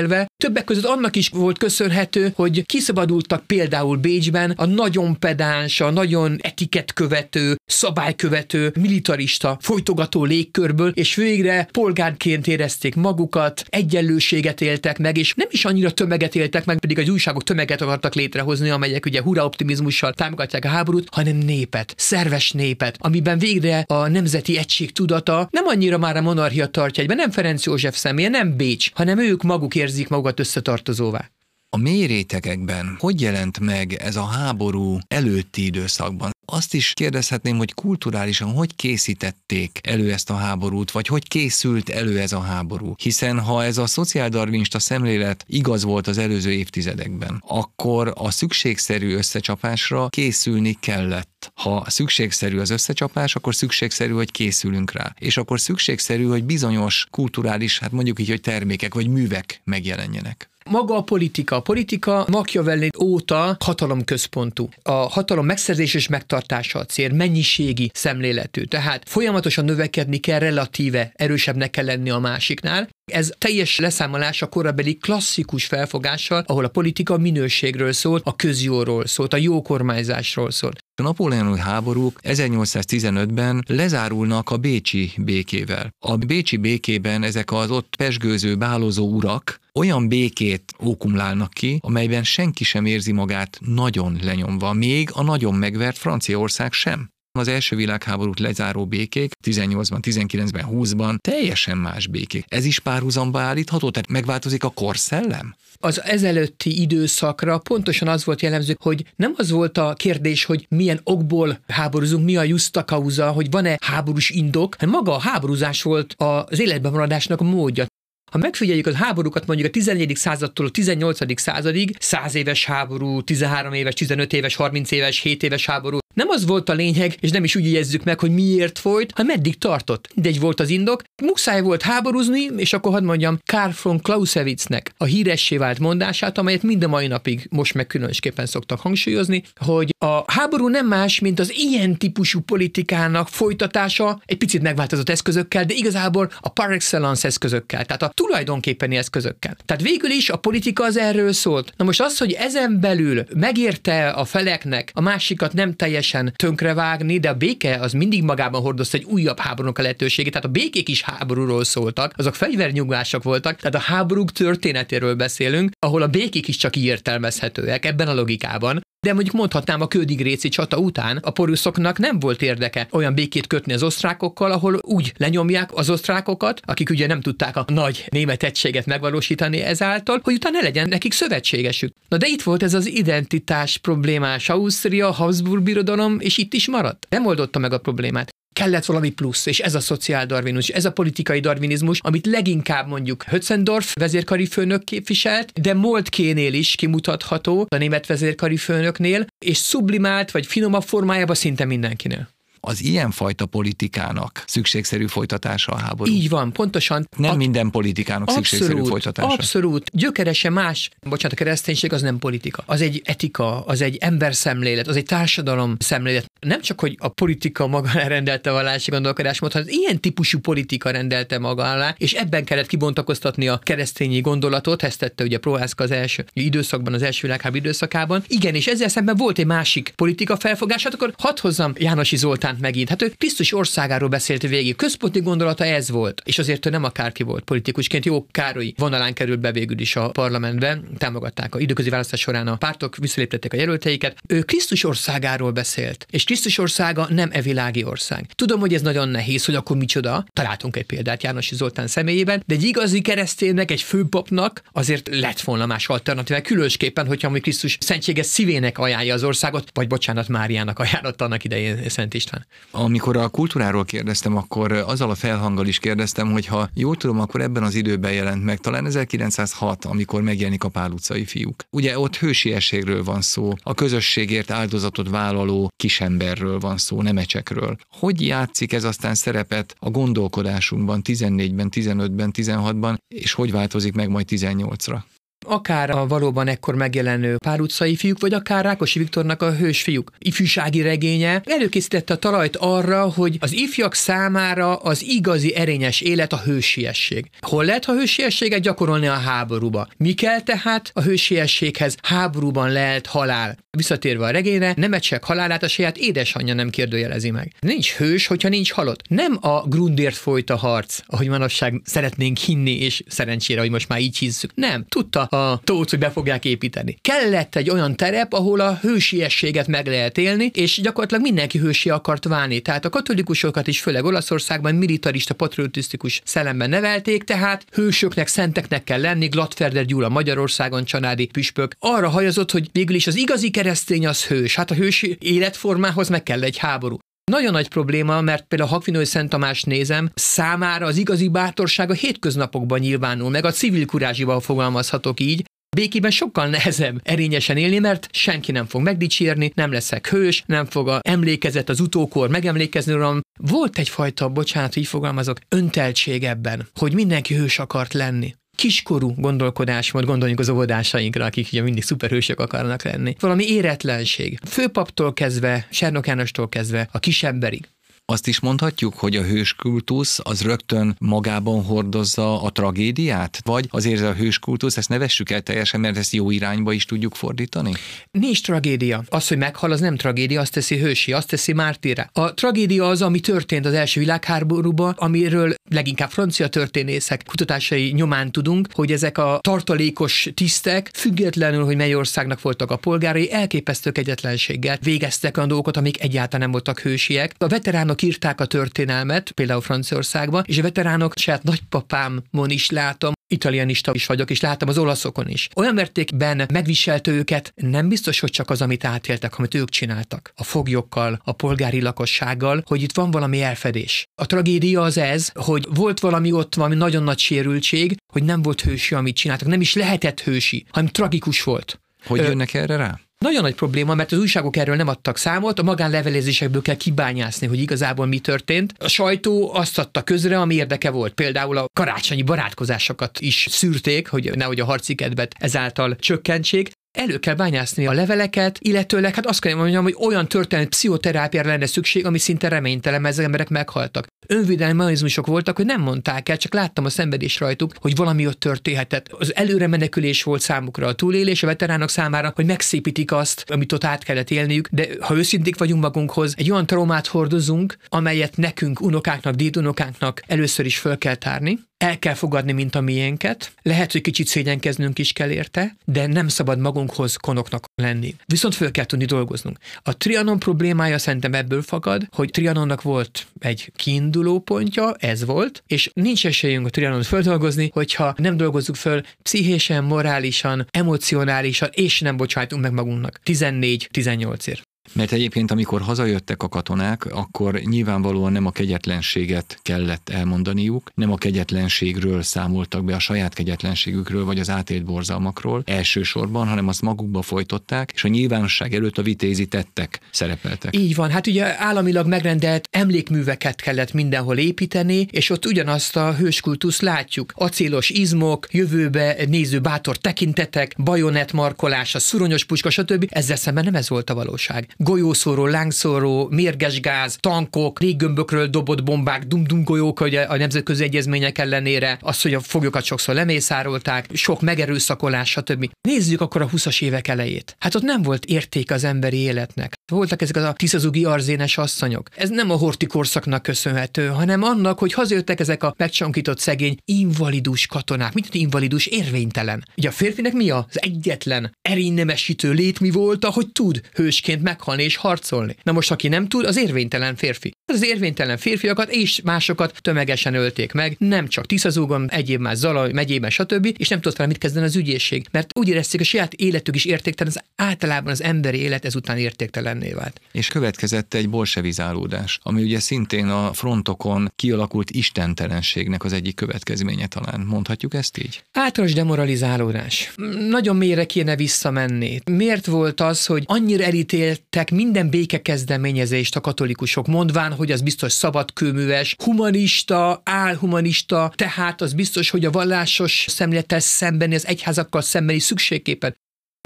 megítélve, 0.00 0.26
többek 0.36 0.64
között 0.64 0.84
annak 0.84 1.16
is 1.16 1.28
volt 1.28 1.58
köszönhető, 1.58 2.32
hogy 2.34 2.66
kiszabadultak 2.66 3.46
például 3.46 3.96
Bécsben 3.96 4.50
a 4.50 4.66
nagyon 4.66 5.18
pedáns, 5.18 5.80
a 5.80 5.90
nagyon 5.90 6.38
etiketkövető, 6.40 7.56
szabálykövető, 7.64 8.72
militarista, 8.80 9.58
folytogató 9.60 10.24
légkörből, 10.24 10.88
és 10.88 11.14
végre 11.14 11.68
polgárként 11.72 12.46
érezték 12.46 12.94
magukat, 12.94 13.64
egyenlőséget 13.68 14.60
éltek 14.60 14.98
meg, 14.98 15.18
és 15.18 15.34
nem 15.34 15.48
is 15.50 15.64
annyira 15.64 15.90
tömeget 15.90 16.34
éltek 16.34 16.64
meg, 16.64 16.78
pedig 16.78 16.98
az 16.98 17.08
újságok 17.08 17.44
tömeget 17.44 17.80
akartak 17.80 18.14
létrehozni, 18.14 18.70
amelyek 18.70 19.06
ugye 19.06 19.22
hurra 19.22 19.44
optimizmussal 19.44 20.12
támogatják 20.12 20.64
a 20.64 20.68
háborút, 20.68 21.08
hanem 21.10 21.36
népet, 21.36 21.94
szerves 21.96 22.50
népet, 22.50 22.96
amiben 22.98 23.38
végre 23.38 23.84
a 23.86 24.08
nemzeti 24.08 24.58
egység 24.58 24.92
tudata 24.92 25.48
nem 25.50 25.66
annyira 25.66 25.98
már 25.98 26.16
a 26.16 26.20
monarchia 26.20 26.66
tartja 26.66 27.02
egyben, 27.02 27.16
nem 27.16 27.30
Ferenc 27.30 27.64
József 27.64 27.96
személye, 27.96 28.28
nem 28.28 28.56
Bécs, 28.56 28.90
hanem 28.94 29.18
ők 29.18 29.42
maguk 29.42 29.74
érzik 29.86 30.08
magukat 30.08 30.40
összetartozóvá. 30.40 31.30
A 31.70 31.76
mély 31.76 32.06
rétegekben 32.06 32.96
hogy 32.98 33.20
jelent 33.20 33.60
meg 33.60 33.92
ez 33.92 34.16
a 34.16 34.24
háború 34.24 34.98
előtti 35.08 35.64
időszakban? 35.64 36.35
Azt 36.46 36.74
is 36.74 36.92
kérdezhetném, 36.92 37.56
hogy 37.56 37.74
kulturálisan 37.74 38.52
hogy 38.52 38.76
készítették 38.76 39.80
elő 39.82 40.12
ezt 40.12 40.30
a 40.30 40.34
háborút, 40.34 40.90
vagy 40.90 41.06
hogy 41.06 41.28
készült 41.28 41.88
elő 41.88 42.18
ez 42.18 42.32
a 42.32 42.40
háború. 42.40 42.94
Hiszen 42.98 43.40
ha 43.40 43.64
ez 43.64 43.78
a 43.78 43.86
szociáldarvinista 43.86 44.78
szemlélet 44.78 45.44
igaz 45.48 45.82
volt 45.82 46.06
az 46.06 46.18
előző 46.18 46.52
évtizedekben, 46.52 47.42
akkor 47.46 48.12
a 48.16 48.30
szükségszerű 48.30 49.14
összecsapásra 49.14 50.08
készülni 50.08 50.76
kellett. 50.80 51.52
Ha 51.54 51.84
szükségszerű 51.88 52.58
az 52.58 52.70
összecsapás, 52.70 53.34
akkor 53.34 53.54
szükségszerű, 53.54 54.12
hogy 54.12 54.30
készülünk 54.30 54.92
rá. 54.92 55.14
És 55.18 55.36
akkor 55.36 55.60
szükségszerű, 55.60 56.24
hogy 56.24 56.44
bizonyos 56.44 57.06
kulturális, 57.10 57.78
hát 57.78 57.92
mondjuk 57.92 58.20
így, 58.20 58.28
hogy 58.28 58.40
termékek 58.40 58.94
vagy 58.94 59.08
művek 59.08 59.60
megjelenjenek. 59.64 60.50
Maga 60.70 60.96
a 60.96 61.02
politika. 61.02 61.56
A 61.56 61.60
politika 61.60 62.26
Machiavelli 62.30 62.88
óta 63.02 63.56
hatalomközpontú. 63.64 64.68
A 64.82 64.90
hatalom 64.90 65.46
megszerzés 65.46 65.94
és 65.94 66.08
megtartása 66.08 66.78
a 66.78 66.84
cél, 66.84 67.12
mennyiségi 67.12 67.90
szemléletű. 67.94 68.64
Tehát 68.64 69.08
folyamatosan 69.08 69.64
növekedni 69.64 70.18
kell, 70.18 70.38
relatíve 70.38 71.12
erősebbnek 71.14 71.70
kell 71.70 71.84
lenni 71.84 72.10
a 72.10 72.18
másiknál. 72.18 72.88
Ez 73.12 73.32
teljes 73.38 73.78
leszámolás 73.78 74.42
a 74.42 74.46
korabeli 74.48 74.94
klasszikus 74.94 75.64
felfogással, 75.64 76.44
ahol 76.46 76.64
a 76.64 76.68
politika 76.68 77.18
minőségről 77.18 77.92
szólt, 77.92 78.22
a 78.24 78.36
közjóról 78.36 79.06
szólt, 79.06 79.32
a 79.32 79.36
jó 79.36 79.62
kormányzásról 79.62 80.50
szólt. 80.50 80.78
A 80.98 81.02
napóleoni 81.02 81.58
háborúk 81.58 82.20
1815-ben 82.22 83.64
lezárulnak 83.68 84.50
a 84.50 84.56
Bécsi 84.56 85.12
békével. 85.16 85.90
A 85.98 86.16
Bécsi 86.16 86.56
békében 86.56 87.22
ezek 87.22 87.52
az 87.52 87.70
ott 87.70 87.94
pesgőző, 87.96 88.56
bálozó 88.56 89.08
urak 89.08 89.60
olyan 89.74 90.08
békét 90.08 90.72
ókumlálnak 90.84 91.50
ki, 91.50 91.78
amelyben 91.82 92.24
senki 92.24 92.64
sem 92.64 92.84
érzi 92.84 93.12
magát 93.12 93.58
nagyon 93.60 94.18
lenyomva, 94.22 94.72
még 94.72 95.10
a 95.12 95.22
nagyon 95.22 95.54
megvert 95.54 95.98
Franciaország 95.98 96.72
sem. 96.72 97.10
Az 97.38 97.48
első 97.48 97.76
világháborút 97.76 98.38
lezáró 98.38 98.86
békék 98.86 99.32
18-ban, 99.46 99.98
19-ben, 100.02 100.64
20-ban 100.70 101.16
teljesen 101.16 101.78
más 101.78 102.06
békék. 102.06 102.44
Ez 102.48 102.64
is 102.64 102.78
párhuzamba 102.78 103.40
állítható, 103.40 103.90
tehát 103.90 104.08
megváltozik 104.08 104.64
a 104.64 104.68
korszellem? 104.68 105.54
Az 105.80 106.02
ezelőtti 106.02 106.80
időszakra 106.80 107.58
pontosan 107.58 108.08
az 108.08 108.24
volt 108.24 108.42
jellemző, 108.42 108.76
hogy 108.80 109.04
nem 109.16 109.34
az 109.36 109.50
volt 109.50 109.78
a 109.78 109.94
kérdés, 109.96 110.44
hogy 110.44 110.66
milyen 110.68 111.00
okból 111.04 111.58
háborúzunk, 111.66 112.24
mi 112.24 112.36
a 112.36 112.42
justa 112.42 112.84
causa, 112.84 113.30
hogy 113.30 113.50
van-e 113.50 113.78
háborús 113.80 114.30
indok, 114.30 114.76
hanem 114.78 114.94
maga 114.94 115.14
a 115.14 115.20
háborúzás 115.20 115.82
volt 115.82 116.14
az 116.16 116.58
életben 116.58 116.92
maradásnak 116.92 117.40
módja. 117.40 117.86
Ha 118.32 118.38
megfigyeljük 118.38 118.86
a 118.86 118.94
háborúkat 118.94 119.46
mondjuk 119.46 119.68
a 119.68 119.70
14. 119.70 120.16
századtól 120.16 120.66
a 120.66 120.70
18. 120.70 121.40
századig, 121.40 121.96
100 121.98 122.34
éves 122.34 122.64
háború, 122.64 123.22
13 123.22 123.72
éves, 123.72 123.94
15 123.94 124.32
éves, 124.32 124.54
30 124.54 124.90
éves, 124.90 125.20
7 125.20 125.42
éves 125.42 125.66
háború, 125.66 125.98
nem 126.16 126.28
az 126.28 126.46
volt 126.46 126.68
a 126.68 126.72
lényeg, 126.72 127.16
és 127.20 127.30
nem 127.30 127.44
is 127.44 127.56
úgy 127.56 127.64
jegyezzük 127.64 128.04
meg, 128.04 128.20
hogy 128.20 128.30
miért 128.30 128.78
folyt, 128.78 129.12
hanem 129.14 129.26
meddig 129.26 129.58
tartott. 129.58 130.08
De 130.14 130.28
egy 130.28 130.40
volt 130.40 130.60
az 130.60 130.68
indok, 130.68 131.02
muszáj 131.22 131.60
volt 131.60 131.82
háborúzni, 131.82 132.50
és 132.56 132.72
akkor 132.72 132.92
hadd 132.92 133.04
mondjam 133.04 133.38
Karl 133.46 133.70
von 133.82 134.00
Clausewitznek 134.00 134.92
a 134.96 135.04
híressé 135.04 135.56
vált 135.56 135.78
mondását, 135.78 136.38
amelyet 136.38 136.62
mind 136.62 136.84
a 136.84 136.88
mai 136.88 137.06
napig 137.06 137.46
most 137.50 137.74
meg 137.74 137.86
különösképpen 137.86 138.46
szoktak 138.46 138.80
hangsúlyozni, 138.80 139.42
hogy 139.54 139.94
a 139.98 140.32
háború 140.32 140.68
nem 140.68 140.86
más, 140.86 141.20
mint 141.20 141.40
az 141.40 141.52
ilyen 141.52 141.96
típusú 141.96 142.40
politikának 142.40 143.28
folytatása 143.28 144.20
egy 144.24 144.36
picit 144.36 144.62
megváltozott 144.62 145.08
eszközökkel, 145.08 145.64
de 145.64 145.74
igazából 145.74 146.30
a 146.40 146.48
par 146.48 146.72
excellence 146.72 147.26
eszközökkel, 147.26 147.84
tehát 147.84 148.02
a 148.02 148.10
tulajdonképpeni 148.14 148.96
eszközökkel. 148.96 149.56
Tehát 149.64 149.82
végül 149.82 150.10
is 150.10 150.30
a 150.30 150.36
politika 150.36 150.84
az 150.84 150.96
erről 150.96 151.32
szólt. 151.32 151.72
Na 151.76 151.84
most 151.84 152.00
az, 152.00 152.18
hogy 152.18 152.32
ezen 152.32 152.80
belül 152.80 153.24
megérte 153.34 154.08
a 154.08 154.24
feleknek 154.24 154.90
a 154.94 155.00
másikat 155.00 155.52
nem 155.52 155.76
teljesen 156.10 156.32
tönkrevágni, 156.36 157.18
de 157.18 157.28
a 157.28 157.34
béke 157.34 157.76
az 157.76 157.92
mindig 157.92 158.22
magában 158.22 158.60
hordozta 158.60 158.96
egy 158.96 159.04
újabb 159.04 159.38
háborúnak 159.38 159.78
a 159.78 159.82
lehetőségét. 159.82 160.32
Tehát 160.32 160.48
a 160.48 160.52
békék 160.52 160.88
is 160.88 161.02
háborúról 161.02 161.64
szóltak, 161.64 162.12
azok 162.16 162.34
fegyvernyugvások 162.34 163.22
voltak, 163.22 163.56
tehát 163.60 163.74
a 163.74 163.92
háborúk 163.92 164.32
történetéről 164.32 165.14
beszélünk, 165.14 165.70
ahol 165.78 166.02
a 166.02 166.08
békék 166.08 166.48
is 166.48 166.56
csak 166.56 166.76
így 166.76 166.84
értelmezhetőek 166.84 167.84
ebben 167.84 168.08
a 168.08 168.14
logikában. 168.14 168.80
De 169.06 169.12
mondjuk 169.12 169.34
mondhatnám 169.34 169.80
a 169.80 169.88
ködigréci 169.88 170.48
csata 170.48 170.78
után 170.78 171.16
a 171.16 171.30
poruszoknak 171.30 171.98
nem 171.98 172.18
volt 172.18 172.42
érdeke 172.42 172.88
olyan 172.90 173.14
békét 173.14 173.46
kötni 173.46 173.72
az 173.72 173.82
osztrákokkal, 173.82 174.52
ahol 174.52 174.78
úgy 174.82 175.12
lenyomják 175.16 175.70
az 175.74 175.90
osztrákokat, 175.90 176.60
akik 176.64 176.90
ugye 176.90 177.06
nem 177.06 177.20
tudták 177.20 177.56
a 177.56 177.64
nagy 177.66 178.06
német 178.08 178.42
egységet 178.42 178.86
megvalósítani 178.86 179.60
ezáltal, 179.60 180.20
hogy 180.22 180.34
utána 180.34 180.58
ne 180.58 180.62
legyen 180.62 180.88
nekik 180.88 181.12
szövetségesük. 181.12 181.94
Na 182.08 182.16
de 182.16 182.26
itt 182.26 182.42
volt 182.42 182.62
ez 182.62 182.74
az 182.74 182.86
identitás 182.86 183.78
problémás 183.78 184.48
Ausztria, 184.48 185.10
Habsburg 185.10 185.62
birodalom, 185.62 186.16
és 186.20 186.38
itt 186.38 186.54
is 186.54 186.68
maradt. 186.68 187.06
Nem 187.10 187.26
oldotta 187.26 187.58
meg 187.58 187.72
a 187.72 187.78
problémát 187.78 188.34
kellett 188.56 188.84
valami 188.84 189.10
plusz, 189.10 189.46
és 189.46 189.60
ez 189.60 189.74
a 189.74 189.80
szociál 189.80 190.26
darwinizmus, 190.26 190.68
ez 190.76 190.84
a 190.84 190.92
politikai 190.92 191.40
darwinizmus, 191.40 191.98
amit 192.02 192.26
leginkább 192.26 192.88
mondjuk 192.88 193.24
Hötzendorf 193.24 193.94
vezérkari 193.94 194.46
főnök 194.46 194.84
képviselt, 194.84 195.60
de 195.60 195.74
Moltkénél 195.74 196.54
is 196.54 196.74
kimutatható 196.74 197.66
a 197.68 197.76
német 197.76 198.06
vezérkari 198.06 198.56
főnöknél, 198.56 199.26
és 199.44 199.58
sublimált 199.58 200.30
vagy 200.30 200.46
finomabb 200.46 200.82
formájában 200.82 201.34
szinte 201.34 201.64
mindenkinél 201.64 202.35
az 202.66 202.82
ilyenfajta 202.82 203.46
politikának 203.46 204.42
szükségszerű 204.46 205.06
folytatása 205.06 205.72
a 205.72 205.76
háború. 205.76 206.10
Így 206.12 206.28
van, 206.28 206.52
pontosan. 206.52 207.08
Nem 207.16 207.30
a... 207.30 207.36
minden 207.36 207.70
politikának 207.70 208.22
abszolút, 208.22 208.46
szükségszerű 208.46 208.84
folytatása. 208.88 209.28
Abszolút. 209.28 209.90
Gyökeresen 209.92 210.52
más. 210.52 210.90
Bocsánat, 211.02 211.40
a 211.40 211.44
kereszténység 211.44 211.92
az 211.92 212.02
nem 212.02 212.18
politika. 212.18 212.62
Az 212.66 212.80
egy 212.80 213.02
etika, 213.04 213.64
az 213.64 213.80
egy 213.80 213.96
emberszemlélet, 214.00 214.88
az 214.88 214.96
egy 214.96 215.04
társadalom 215.04 215.76
szemlélet. 215.78 216.30
Nem 216.40 216.60
csak, 216.60 216.80
hogy 216.80 216.96
a 217.00 217.08
politika 217.08 217.66
maga 217.66 217.90
rendelte 218.16 218.50
a 218.50 218.52
vallási 218.52 218.90
gondolkodásmód, 218.90 219.52
hanem 219.52 219.66
az 219.68 219.74
ilyen 219.74 220.00
típusú 220.00 220.38
politika 220.38 220.90
rendelte 220.90 221.38
maga 221.38 221.70
alá, 221.72 221.94
és 221.98 222.12
ebben 222.12 222.44
kellett 222.44 222.66
kibontakoztatni 222.66 223.48
a 223.48 223.58
keresztényi 223.58 224.20
gondolatot, 224.20 224.82
ezt 224.82 224.98
tette 224.98 225.24
ugye 225.24 225.38
Prohászka 225.38 225.84
az 225.84 225.90
első 225.90 226.24
időszakban, 226.32 226.94
az 226.94 227.02
első 227.02 227.20
világháború 227.22 227.62
időszakában. 227.62 228.24
Igen, 228.26 228.54
és 228.54 228.66
ezzel 228.66 228.88
szemben 228.88 229.16
volt 229.16 229.38
egy 229.38 229.46
másik 229.46 229.92
politika 229.96 230.36
felfogás, 230.36 230.82
hát 230.82 230.94
akkor 230.94 231.14
hadd 231.18 231.40
hozzam 231.40 231.72
Jánosi 231.78 232.16
Zoltán 232.16 232.55
Kántánt 232.56 232.60
megint. 232.60 232.88
Hát 232.88 233.02
ő 233.02 233.14
Krisztus 233.18 233.52
országáról 233.52 234.08
beszélt 234.08 234.42
végig. 234.42 234.76
Központi 234.76 235.20
gondolata 235.20 235.64
ez 235.64 235.90
volt. 235.90 236.22
És 236.24 236.38
azért 236.38 236.66
ő 236.66 236.70
nem 236.70 236.84
akárki 236.84 237.22
volt 237.22 237.44
politikusként. 237.44 238.04
Jó 238.04 238.26
Károly 238.30 238.72
vonalán 238.76 239.12
került 239.12 239.40
be 239.40 239.52
végül 239.52 239.78
is 239.78 239.96
a 239.96 240.10
parlamentbe, 240.10 240.80
támogatták 240.98 241.54
a 241.54 241.60
időközi 241.60 241.90
választás 241.90 242.20
során 242.20 242.46
a 242.46 242.56
pártok, 242.56 242.96
visszaléptették 242.96 243.52
a 243.52 243.56
jelölteiket. 243.56 244.16
Ő 244.26 244.40
Krisztus 244.40 244.84
országáról 244.84 245.50
beszélt. 245.50 246.06
És 246.10 246.24
Krisztus 246.24 246.58
országa 246.58 247.06
nem 247.10 247.28
e 247.32 247.40
világi 247.40 247.84
ország. 247.84 248.26
Tudom, 248.34 248.60
hogy 248.60 248.74
ez 248.74 248.82
nagyon 248.82 249.08
nehéz, 249.08 249.44
hogy 249.44 249.54
akkor 249.54 249.76
micsoda. 249.76 250.26
Találtunk 250.32 250.76
egy 250.76 250.86
példát 250.86 251.22
Jánosi 251.22 251.54
Zoltán 251.54 251.86
személyében, 251.86 252.42
de 252.46 252.54
egy 252.54 252.62
igazi 252.62 253.00
kereszténynek, 253.00 253.70
egy 253.70 253.82
főpapnak 253.82 254.62
azért 254.72 255.08
lett 255.08 255.40
volna 255.40 255.66
más 255.66 255.88
alternatíva, 255.88 256.40
különösképpen, 256.40 257.06
hogyha 257.06 257.30
mi 257.30 257.40
Krisztus 257.40 257.78
szentséges 257.80 258.26
szívének 258.26 258.78
ajánlja 258.78 259.14
az 259.14 259.24
országot, 259.24 259.70
vagy 259.74 259.86
bocsánat, 259.86 260.28
Máriának 260.28 260.78
ajánlott 260.78 261.20
annak 261.20 261.44
idején 261.44 261.88
Szent 261.88 262.14
István. 262.14 262.35
Amikor 262.70 263.16
a 263.16 263.28
kultúráról 263.28 263.84
kérdeztem, 263.84 264.36
akkor 264.36 264.72
azzal 264.72 265.10
a 265.10 265.14
felhanggal 265.14 265.66
is 265.66 265.78
kérdeztem, 265.78 266.32
hogy 266.32 266.46
ha 266.46 266.68
jól 266.74 266.96
tudom, 266.96 267.20
akkor 267.20 267.40
ebben 267.40 267.62
az 267.62 267.74
időben 267.74 268.12
jelent 268.12 268.44
meg, 268.44 268.58
talán 268.58 268.86
1906, 268.86 269.84
amikor 269.84 270.22
megjelenik 270.22 270.64
a 270.64 270.68
Pál 270.68 270.90
utcai 270.90 271.24
fiúk. 271.24 271.62
Ugye 271.70 271.98
ott 271.98 272.16
hősiességről 272.16 273.04
van 273.04 273.20
szó, 273.20 273.52
a 273.62 273.74
közösségért 273.74 274.50
áldozatot 274.50 275.08
vállaló 275.08 275.72
kisemberről 275.76 276.58
van 276.58 276.76
szó, 276.76 277.02
nemecsekről. 277.02 277.76
Hogy 277.98 278.26
játszik 278.26 278.72
ez 278.72 278.84
aztán 278.84 279.14
szerepet 279.14 279.74
a 279.78 279.90
gondolkodásunkban 279.90 281.00
14-ben, 281.04 281.68
15-ben, 281.72 282.30
16-ban, 282.34 282.96
és 283.08 283.32
hogy 283.32 283.52
változik 283.52 283.94
meg 283.94 284.08
majd 284.08 284.26
18-ra? 284.30 284.98
Akár 285.46 285.90
a 285.90 286.06
valóban 286.06 286.48
ekkor 286.48 286.74
megjelenő 286.74 287.36
pár 287.36 287.60
utcai 287.60 287.96
fiúk, 287.96 288.20
vagy 288.20 288.32
akár 288.32 288.64
Rákosi 288.64 288.98
Viktornak 288.98 289.42
a 289.42 289.52
hős 289.52 289.82
fiúk 289.82 290.10
ifjúsági 290.18 290.82
regénye 290.82 291.42
előkészítette 291.44 292.14
a 292.14 292.16
talajt 292.16 292.56
arra, 292.56 293.12
hogy 293.12 293.36
az 293.40 293.52
ifjak 293.52 293.94
számára 293.94 294.76
az 294.76 295.02
igazi 295.02 295.54
erényes 295.54 296.00
élet 296.00 296.32
a 296.32 296.40
hősiesség. 296.44 297.30
Hol 297.40 297.64
lehet 297.64 297.84
a 297.84 297.92
hősiességet 297.92 298.60
gyakorolni 298.60 299.06
a 299.06 299.12
háborúba? 299.12 299.88
Mi 299.96 300.12
kell 300.12 300.40
tehát 300.40 300.90
a 300.94 301.00
hősiességhez? 301.02 301.96
Háborúban 302.02 302.70
lehet 302.70 303.06
halál. 303.06 303.56
Visszatérve 303.70 304.26
a 304.26 304.30
regényre, 304.30 304.74
Nemetsek 304.76 305.24
halálát 305.24 305.62
a 305.62 305.68
saját 305.68 305.96
édesanyja 305.96 306.54
nem 306.54 306.70
kérdőjelezi 306.70 307.30
meg. 307.30 307.52
Nincs 307.60 307.92
hős, 307.92 308.26
hogyha 308.26 308.48
nincs 308.48 308.72
halott. 308.72 309.02
Nem 309.08 309.38
a 309.40 309.68
Grundért 309.68 310.16
folyt 310.16 310.50
a 310.50 310.56
harc, 310.56 311.00
ahogy 311.06 311.28
manapság 311.28 311.80
szeretnénk 311.84 312.36
hinni, 312.36 312.70
és 312.70 313.02
szerencsére, 313.06 313.60
hogy 313.60 313.70
most 313.70 313.88
már 313.88 314.00
így 314.00 314.16
hisszük. 314.16 314.50
Nem. 314.54 314.84
Tudta 314.88 315.25
a 315.30 315.60
tót, 315.64 315.90
hogy 315.90 315.98
be 315.98 316.10
fogják 316.10 316.44
építeni. 316.44 316.98
Kellett 317.00 317.56
egy 317.56 317.70
olyan 317.70 317.96
terep, 317.96 318.32
ahol 318.32 318.60
a 318.60 318.78
hősiességet 318.82 319.66
meg 319.66 319.86
lehet 319.86 320.18
élni, 320.18 320.50
és 320.54 320.80
gyakorlatilag 320.80 321.22
mindenki 321.22 321.58
hősi 321.58 321.90
akart 321.90 322.24
válni. 322.24 322.60
Tehát 322.60 322.84
a 322.84 322.88
katolikusokat 322.88 323.66
is, 323.66 323.80
főleg 323.80 324.04
Olaszországban 324.04 324.74
militarista, 324.74 325.34
patriotisztikus 325.34 326.20
szellemben 326.24 326.68
nevelték, 326.68 327.24
tehát 327.24 327.64
hősöknek, 327.72 328.26
szenteknek 328.26 328.84
kell 328.84 329.00
lenni, 329.00 329.26
Glatferder 329.26 329.84
Gyula 329.84 330.08
Magyarországon 330.08 330.84
családi 330.84 331.26
püspök 331.26 331.76
arra 331.78 332.08
hajazott, 332.08 332.50
hogy 332.50 332.68
végül 332.72 332.94
is 332.94 333.06
az 333.06 333.16
igazi 333.16 333.50
keresztény 333.50 334.06
az 334.06 334.24
hős. 334.24 334.54
Hát 334.54 334.70
a 334.70 334.74
hősi 334.74 335.16
életformához 335.20 336.08
meg 336.08 336.22
kell 336.22 336.42
egy 336.42 336.56
háború. 336.56 336.98
Nagyon 337.30 337.52
nagy 337.52 337.68
probléma, 337.68 338.20
mert 338.20 338.46
például 338.46 338.70
a 338.70 338.72
Hakvinói 338.72 339.04
Szent 339.04 339.30
Tamás 339.30 339.62
nézem, 339.62 340.10
számára 340.14 340.86
az 340.86 340.96
igazi 340.96 341.28
bátorság 341.28 341.90
a 341.90 341.94
hétköznapokban 341.94 342.78
nyilvánul, 342.78 343.30
meg 343.30 343.44
a 343.44 343.50
civil 343.50 343.86
kurázsival 343.86 344.40
fogalmazhatok 344.40 345.20
így, 345.20 345.44
Békében 345.76 346.10
sokkal 346.10 346.46
nehezebb 346.46 347.00
erényesen 347.02 347.56
élni, 347.56 347.78
mert 347.78 348.08
senki 348.12 348.52
nem 348.52 348.66
fog 348.66 348.82
megdicsérni, 348.82 349.52
nem 349.54 349.72
leszek 349.72 350.08
hős, 350.08 350.42
nem 350.46 350.64
fog 350.64 350.88
a 350.88 351.00
emlékezet 351.02 351.68
az 351.68 351.80
utókor 351.80 352.28
megemlékezni 352.28 352.92
rólam. 352.92 353.20
Volt 353.40 353.78
egyfajta, 353.78 354.28
bocsánat, 354.28 354.76
így 354.76 354.86
fogalmazok, 354.86 355.38
önteltség 355.48 356.24
ebben, 356.24 356.68
hogy 356.74 356.94
mindenki 356.94 357.34
hős 357.34 357.58
akart 357.58 357.92
lenni 357.92 358.34
kiskorú 358.56 359.14
gondolkodásmód, 359.16 360.04
gondoljunk 360.04 360.40
az 360.40 360.48
óvodásainkra, 360.48 361.24
akik 361.24 361.48
ugye 361.52 361.62
mindig 361.62 361.82
szuperhősök 361.82 362.40
akarnak 362.40 362.82
lenni. 362.82 363.14
Valami 363.20 363.50
éretlenség. 363.50 364.38
Főpaptól 364.48 365.12
kezdve, 365.12 365.66
Sernok 365.70 366.06
Jánostól 366.06 366.48
kezdve 366.48 366.88
a 366.92 366.98
kisemberig. 366.98 367.68
Azt 368.12 368.26
is 368.26 368.40
mondhatjuk, 368.40 368.94
hogy 368.94 369.16
a 369.16 369.22
hőskultusz 369.22 370.18
az 370.22 370.42
rögtön 370.42 370.96
magában 370.98 371.64
hordozza 371.64 372.42
a 372.42 372.50
tragédiát? 372.50 373.40
Vagy 373.44 373.68
azért 373.70 374.02
a 374.02 374.12
hőskultusz, 374.12 374.76
ezt 374.76 374.88
ne 374.88 374.98
vessük 374.98 375.30
el 375.30 375.40
teljesen, 375.40 375.80
mert 375.80 375.96
ezt 375.96 376.12
jó 376.12 376.30
irányba 376.30 376.72
is 376.72 376.84
tudjuk 376.84 377.14
fordítani? 377.14 377.72
Nincs 378.10 378.42
tragédia. 378.42 379.02
Az, 379.08 379.28
hogy 379.28 379.36
meghal, 379.36 379.70
az 379.70 379.80
nem 379.80 379.96
tragédia, 379.96 380.40
azt 380.40 380.52
teszi 380.52 380.78
hősi, 380.78 381.12
azt 381.12 381.28
teszi 381.28 381.52
mártírá. 381.52 382.10
A 382.12 382.34
tragédia 382.34 382.88
az, 382.88 383.02
ami 383.02 383.20
történt 383.20 383.66
az 383.66 383.72
első 383.72 384.00
világháborúban, 384.00 384.94
amiről 384.96 385.54
leginkább 385.70 386.10
francia 386.10 386.48
történészek 386.48 387.22
kutatásai 387.26 387.92
nyomán 387.92 388.32
tudunk, 388.32 388.68
hogy 388.72 388.92
ezek 388.92 389.18
a 389.18 389.38
tartalékos 389.42 390.28
tisztek, 390.34 390.90
függetlenül, 390.94 391.64
hogy 391.64 391.76
mely 391.76 391.94
országnak 391.94 392.40
voltak 392.40 392.70
a 392.70 392.76
polgárai, 392.76 393.32
elképesztő 393.32 393.90
kegyetlenséggel 393.90 394.78
végeztek 394.82 395.36
olyan 395.36 395.48
dolgokat, 395.48 395.76
amik 395.76 396.02
egyáltalán 396.02 396.40
nem 396.40 396.50
voltak 396.50 396.80
hősiek. 396.80 397.34
A 397.38 397.46
veteránok 397.46 397.94
veteránok 397.96 398.02
írták 398.02 398.40
a 398.40 398.46
történelmet, 398.46 399.30
például 399.30 399.60
Franciaországban, 399.60 400.44
és 400.46 400.58
a 400.58 400.62
veteránok 400.62 401.12
saját 401.16 401.42
nagypapámon 401.42 402.50
is 402.50 402.70
látom, 402.70 403.12
italianista 403.28 403.92
is 403.94 404.06
vagyok, 404.06 404.30
és 404.30 404.40
láttam 404.40 404.68
az 404.68 404.78
olaszokon 404.78 405.28
is. 405.28 405.48
Olyan 405.56 405.74
mértékben 405.74 406.46
megviselte 406.52 407.10
őket, 407.10 407.52
nem 407.54 407.88
biztos, 407.88 408.20
hogy 408.20 408.30
csak 408.30 408.50
az, 408.50 408.62
amit 408.62 408.84
átéltek, 408.84 409.38
amit 409.38 409.54
ők 409.54 409.68
csináltak. 409.68 410.32
A 410.34 410.44
foglyokkal, 410.44 411.20
a 411.24 411.32
polgári 411.32 411.80
lakossággal, 411.80 412.62
hogy 412.66 412.82
itt 412.82 412.94
van 412.94 413.10
valami 413.10 413.42
elfedés. 413.42 414.04
A 414.14 414.26
tragédia 414.26 414.82
az 414.82 414.98
ez, 414.98 415.30
hogy 415.34 415.66
volt 415.74 416.00
valami 416.00 416.32
ott, 416.32 416.54
valami 416.54 416.74
nagyon 416.74 417.02
nagy 417.02 417.18
sérültség, 417.18 417.96
hogy 418.12 418.24
nem 418.24 418.42
volt 418.42 418.60
hősi, 418.60 418.94
amit 418.94 419.16
csináltak. 419.16 419.48
Nem 419.48 419.60
is 419.60 419.74
lehetett 419.74 420.20
hősi, 420.20 420.66
hanem 420.70 420.90
tragikus 420.90 421.42
volt. 421.42 421.80
Hogy 422.04 422.20
jönnek 422.20 422.54
erre 422.54 422.76
rá? 422.76 423.05
Nagyon 423.18 423.42
nagy 423.42 423.54
probléma, 423.54 423.94
mert 423.94 424.12
az 424.12 424.18
újságok 424.18 424.56
erről 424.56 424.76
nem 424.76 424.88
adtak 424.88 425.16
számot, 425.16 425.58
a 425.58 425.62
magánlevelezésekből 425.62 426.62
kell 426.62 426.76
kibányászni, 426.76 427.46
hogy 427.46 427.58
igazából 427.58 428.06
mi 428.06 428.18
történt. 428.18 428.74
A 428.78 428.88
sajtó 428.88 429.54
azt 429.54 429.78
adta 429.78 430.02
közre, 430.02 430.40
ami 430.40 430.54
érdeke 430.54 430.90
volt. 430.90 431.14
Például 431.14 431.56
a 431.56 431.66
karácsonyi 431.72 432.22
barátkozásokat 432.22 433.20
is 433.20 433.46
szűrték, 433.50 434.08
hogy 434.08 434.30
nehogy 434.36 434.60
a 434.60 434.64
harci 434.64 434.94
kedvet 434.94 435.34
ezáltal 435.38 435.96
csökkentsék 435.96 436.70
elő 436.96 437.18
kell 437.18 437.34
bányászni 437.34 437.86
a 437.86 437.92
leveleket, 437.92 438.58
illetőleg 438.60 439.14
hát 439.14 439.26
azt 439.26 439.40
kell 439.40 439.54
mondjam, 439.54 439.82
hogy 439.82 439.96
olyan 439.98 440.28
történet 440.28 440.68
pszichoterápiára 440.68 441.48
lenne 441.48 441.66
szükség, 441.66 442.06
ami 442.06 442.18
szinte 442.18 442.48
reménytelen, 442.48 443.00
mert 443.00 443.12
ezek 443.12 443.24
emberek 443.24 443.48
meghaltak. 443.48 444.06
Önvédelmi 444.26 444.74
mechanizmusok 444.74 445.26
voltak, 445.26 445.56
hogy 445.56 445.64
nem 445.64 445.80
mondták 445.80 446.28
el, 446.28 446.36
csak 446.36 446.54
láttam 446.54 446.84
a 446.84 446.88
szenvedés 446.88 447.40
rajtuk, 447.40 447.72
hogy 447.80 447.96
valami 447.96 448.26
ott 448.26 448.40
történhetett. 448.40 449.08
Az 449.12 449.34
előre 449.34 449.66
menekülés 449.66 450.22
volt 450.22 450.40
számukra 450.40 450.86
a 450.86 450.94
túlélés 450.94 451.42
a 451.42 451.46
veteránok 451.46 451.88
számára, 451.88 452.32
hogy 452.34 452.46
megszépítik 452.46 453.12
azt, 453.12 453.44
amit 453.46 453.72
ott 453.72 453.84
át 453.84 454.04
kellett 454.04 454.30
élniük, 454.30 454.68
de 454.70 454.86
ha 455.00 455.16
őszinték 455.16 455.58
vagyunk 455.58 455.82
magunkhoz, 455.82 456.34
egy 456.36 456.50
olyan 456.50 456.66
traumát 456.66 457.06
hordozunk, 457.06 457.76
amelyet 457.88 458.36
nekünk, 458.36 458.80
unokáknak, 458.80 459.34
dédunokáknak 459.34 460.22
először 460.26 460.66
is 460.66 460.78
föl 460.78 460.98
kell 460.98 461.14
tárni, 461.14 461.58
el 461.78 461.98
kell 461.98 462.14
fogadni, 462.14 462.52
mint 462.52 462.74
a 462.74 462.80
miénket, 462.80 463.52
lehet, 463.62 463.92
hogy 463.92 464.00
kicsit 464.00 464.26
szégyenkeznünk 464.26 464.98
is 464.98 465.12
kell 465.12 465.30
érte, 465.30 465.76
de 465.84 466.06
nem 466.06 466.28
szabad 466.28 466.58
magunkhoz 466.58 467.16
konoknak 467.16 467.64
lenni. 467.74 468.14
Viszont 468.24 468.54
föl 468.54 468.70
kell 468.70 468.84
tudni 468.84 469.04
dolgoznunk. 469.04 469.58
A 469.82 469.96
Trianon 469.96 470.38
problémája 470.38 470.98
szerintem 470.98 471.34
ebből 471.34 471.62
fakad, 471.62 472.06
hogy 472.12 472.30
Trianonnak 472.30 472.82
volt 472.82 473.26
egy 473.38 473.72
kiinduló 473.76 474.40
pontja, 474.40 474.94
ez 474.94 475.24
volt, 475.24 475.62
és 475.66 475.90
nincs 475.92 476.26
esélyünk 476.26 476.66
a 476.66 476.70
Trianont 476.70 477.06
földolgozni, 477.06 477.70
hogyha 477.72 478.14
nem 478.16 478.36
dolgozzuk 478.36 478.76
föl 478.76 479.02
pszichésen, 479.22 479.84
morálisan, 479.84 480.66
emocionálisan, 480.70 481.68
és 481.72 482.00
nem 482.00 482.16
bocsájtunk 482.16 482.62
meg 482.62 482.72
magunknak. 482.72 483.20
14-18 483.24 484.46
ér. 484.46 484.62
Mert 484.92 485.12
egyébként, 485.12 485.50
amikor 485.50 485.80
hazajöttek 485.80 486.42
a 486.42 486.48
katonák, 486.48 487.04
akkor 487.04 487.54
nyilvánvalóan 487.54 488.32
nem 488.32 488.46
a 488.46 488.50
kegyetlenséget 488.50 489.58
kellett 489.62 490.08
elmondaniuk, 490.08 490.90
nem 490.94 491.12
a 491.12 491.16
kegyetlenségről 491.16 492.22
számoltak 492.22 492.84
be, 492.84 492.94
a 492.94 492.98
saját 492.98 493.34
kegyetlenségükről, 493.34 494.24
vagy 494.24 494.38
az 494.38 494.50
átélt 494.50 494.84
borzalmakról 494.84 495.62
elsősorban, 495.64 496.48
hanem 496.48 496.68
azt 496.68 496.82
magukba 496.82 497.22
folytották, 497.22 497.90
és 497.94 498.04
a 498.04 498.08
nyilvánosság 498.08 498.74
előtt 498.74 498.98
a 498.98 499.02
vitézi 499.02 499.46
tettek 499.46 500.00
szerepeltek. 500.10 500.76
Így 500.76 500.94
van, 500.94 501.10
hát 501.10 501.26
ugye 501.26 501.60
államilag 501.60 502.06
megrendelt 502.06 502.68
emlékműveket 502.70 503.60
kellett 503.60 503.92
mindenhol 503.92 504.38
építeni, 504.38 505.06
és 505.10 505.30
ott 505.30 505.46
ugyanazt 505.46 505.96
a 505.96 506.14
hőskultusz 506.14 506.80
látjuk. 506.80 507.32
Acélos 507.34 507.90
izmok, 507.90 508.46
jövőbe 508.50 509.16
néző 509.28 509.60
bátor 509.60 509.96
tekintetek, 509.96 510.74
bajonett 510.78 511.32
markolás, 511.32 511.94
a 511.94 511.98
szuronyos 511.98 512.44
puska, 512.44 512.70
stb. 512.70 513.06
Ezzel 513.08 513.36
szemben 513.36 513.64
nem 513.64 513.74
ez 513.74 513.88
volt 513.88 514.10
a 514.10 514.14
valóság 514.14 514.74
golyószóró, 514.76 515.46
lángszóró, 515.46 516.28
mérges 516.30 516.80
gáz, 516.80 517.16
tankok, 517.20 517.80
réggömbökről 517.80 518.46
dobott 518.46 518.82
bombák, 518.82 519.24
dum-dum 519.24 519.64
golyók 519.64 519.98
hogy 519.98 520.14
a 520.14 520.36
nemzetközi 520.36 520.82
egyezmények 520.82 521.38
ellenére, 521.38 521.98
az, 522.00 522.22
hogy 522.22 522.34
a 522.34 522.40
foglyokat 522.40 522.84
sokszor 522.84 523.14
lemészárolták, 523.14 524.06
sok 524.12 524.40
megerőszakolás, 524.40 525.30
stb. 525.30 525.70
Nézzük 525.80 526.20
akkor 526.20 526.42
a 526.42 526.48
20-as 526.48 526.82
évek 526.82 527.08
elejét. 527.08 527.56
Hát 527.58 527.74
ott 527.74 527.82
nem 527.82 528.02
volt 528.02 528.24
érték 528.24 528.70
az 528.70 528.84
emberi 528.84 529.16
életnek. 529.16 529.74
Voltak 529.92 530.22
ezek 530.22 530.36
a 530.36 530.52
tiszazugi 530.52 531.04
arzénes 531.04 531.58
asszonyok. 531.58 532.08
Ez 532.16 532.28
nem 532.28 532.50
a 532.50 532.56
horti 532.56 532.86
korszaknak 532.86 533.42
köszönhető, 533.42 534.06
hanem 534.06 534.42
annak, 534.42 534.78
hogy 534.78 534.92
hazajöttek 534.92 535.40
ezek 535.40 535.62
a 535.62 535.74
megcsonkított 535.76 536.38
szegény 536.38 536.76
invalidus 536.84 537.66
katonák. 537.66 538.14
Mit 538.14 538.34
invalidus? 538.34 538.86
Érvénytelen. 538.86 539.64
Ugye 539.76 539.88
a 539.88 539.92
férfinek 539.92 540.32
mi 540.32 540.50
az 540.50 540.64
egyetlen 540.70 541.52
erénynemesítő 541.62 542.52
lét 542.52 542.80
mi 542.80 542.90
volt, 542.90 543.24
hogy 543.24 543.52
tud 543.52 543.80
hősként 543.94 544.42
meg 544.42 544.60
meghalni 544.66 544.82
és 544.82 544.96
harcolni. 544.96 545.56
Na 545.62 545.72
most, 545.72 545.90
aki 545.90 546.08
nem 546.08 546.28
tud, 546.28 546.44
az 546.44 546.56
érvénytelen 546.56 547.16
férfi. 547.16 547.55
Az 547.72 547.84
érvénytelen 547.84 548.36
férfiakat 548.36 548.90
és 548.90 549.20
másokat 549.24 549.78
tömegesen 549.82 550.34
ölték 550.34 550.72
meg, 550.72 550.96
nem 550.98 551.28
csak 551.28 551.46
Tiszazúgon, 551.46 552.10
egyéb 552.10 552.40
más 552.40 552.56
Zala 552.56 552.88
megyében, 552.92 553.30
stb. 553.30 553.74
És 553.76 553.88
nem 553.88 554.00
tudott 554.00 554.16
fel 554.16 554.26
mit 554.26 554.38
kezdeni 554.38 554.64
az 554.66 554.76
ügyészség, 554.76 555.26
mert 555.30 555.58
úgy 555.58 555.68
érezték, 555.68 556.00
a 556.00 556.04
saját 556.04 556.32
életük 556.32 556.74
is 556.74 556.84
értéktelen, 556.84 557.32
az 557.36 557.42
általában 557.56 558.12
az 558.12 558.22
emberi 558.22 558.58
élet 558.58 558.84
ezután 558.84 559.18
értéktelenné 559.18 559.92
vált. 559.92 560.20
És 560.32 560.48
következett 560.48 561.14
egy 561.14 561.28
bolsevizálódás, 561.28 562.38
ami 562.42 562.62
ugye 562.62 562.80
szintén 562.80 563.28
a 563.28 563.52
frontokon 563.52 564.32
kialakult 564.36 564.90
istentelenségnek 564.90 566.04
az 566.04 566.12
egyik 566.12 566.34
következménye 566.34 567.06
talán. 567.06 567.40
Mondhatjuk 567.40 567.94
ezt 567.94 568.18
így? 568.18 568.42
Általános 568.52 568.94
demoralizálódás. 568.94 570.12
Nagyon 570.48 570.76
mélyre 570.76 571.04
kéne 571.04 571.36
visszamenni. 571.36 572.20
Miért 572.30 572.66
volt 572.66 573.00
az, 573.00 573.26
hogy 573.26 573.42
annyira 573.46 573.84
elítéltek 573.84 574.70
minden 574.70 575.10
békekezdeményezést 575.10 576.36
a 576.36 576.40
katolikusok, 576.40 577.06
mondván, 577.06 577.54
hogy 577.56 577.70
az 577.70 577.80
biztos 577.80 578.12
szabadkőműves, 578.12 579.16
humanista, 579.24 580.20
álhumanista, 580.24 581.32
tehát 581.34 581.80
az 581.80 581.92
biztos, 581.92 582.30
hogy 582.30 582.44
a 582.44 582.50
vallásos 582.50 583.24
szemlélettel 583.28 583.80
szembeni, 583.80 584.34
az 584.34 584.46
egyházakkal 584.46 585.00
szembeni 585.00 585.38
szükségképpen 585.38 586.16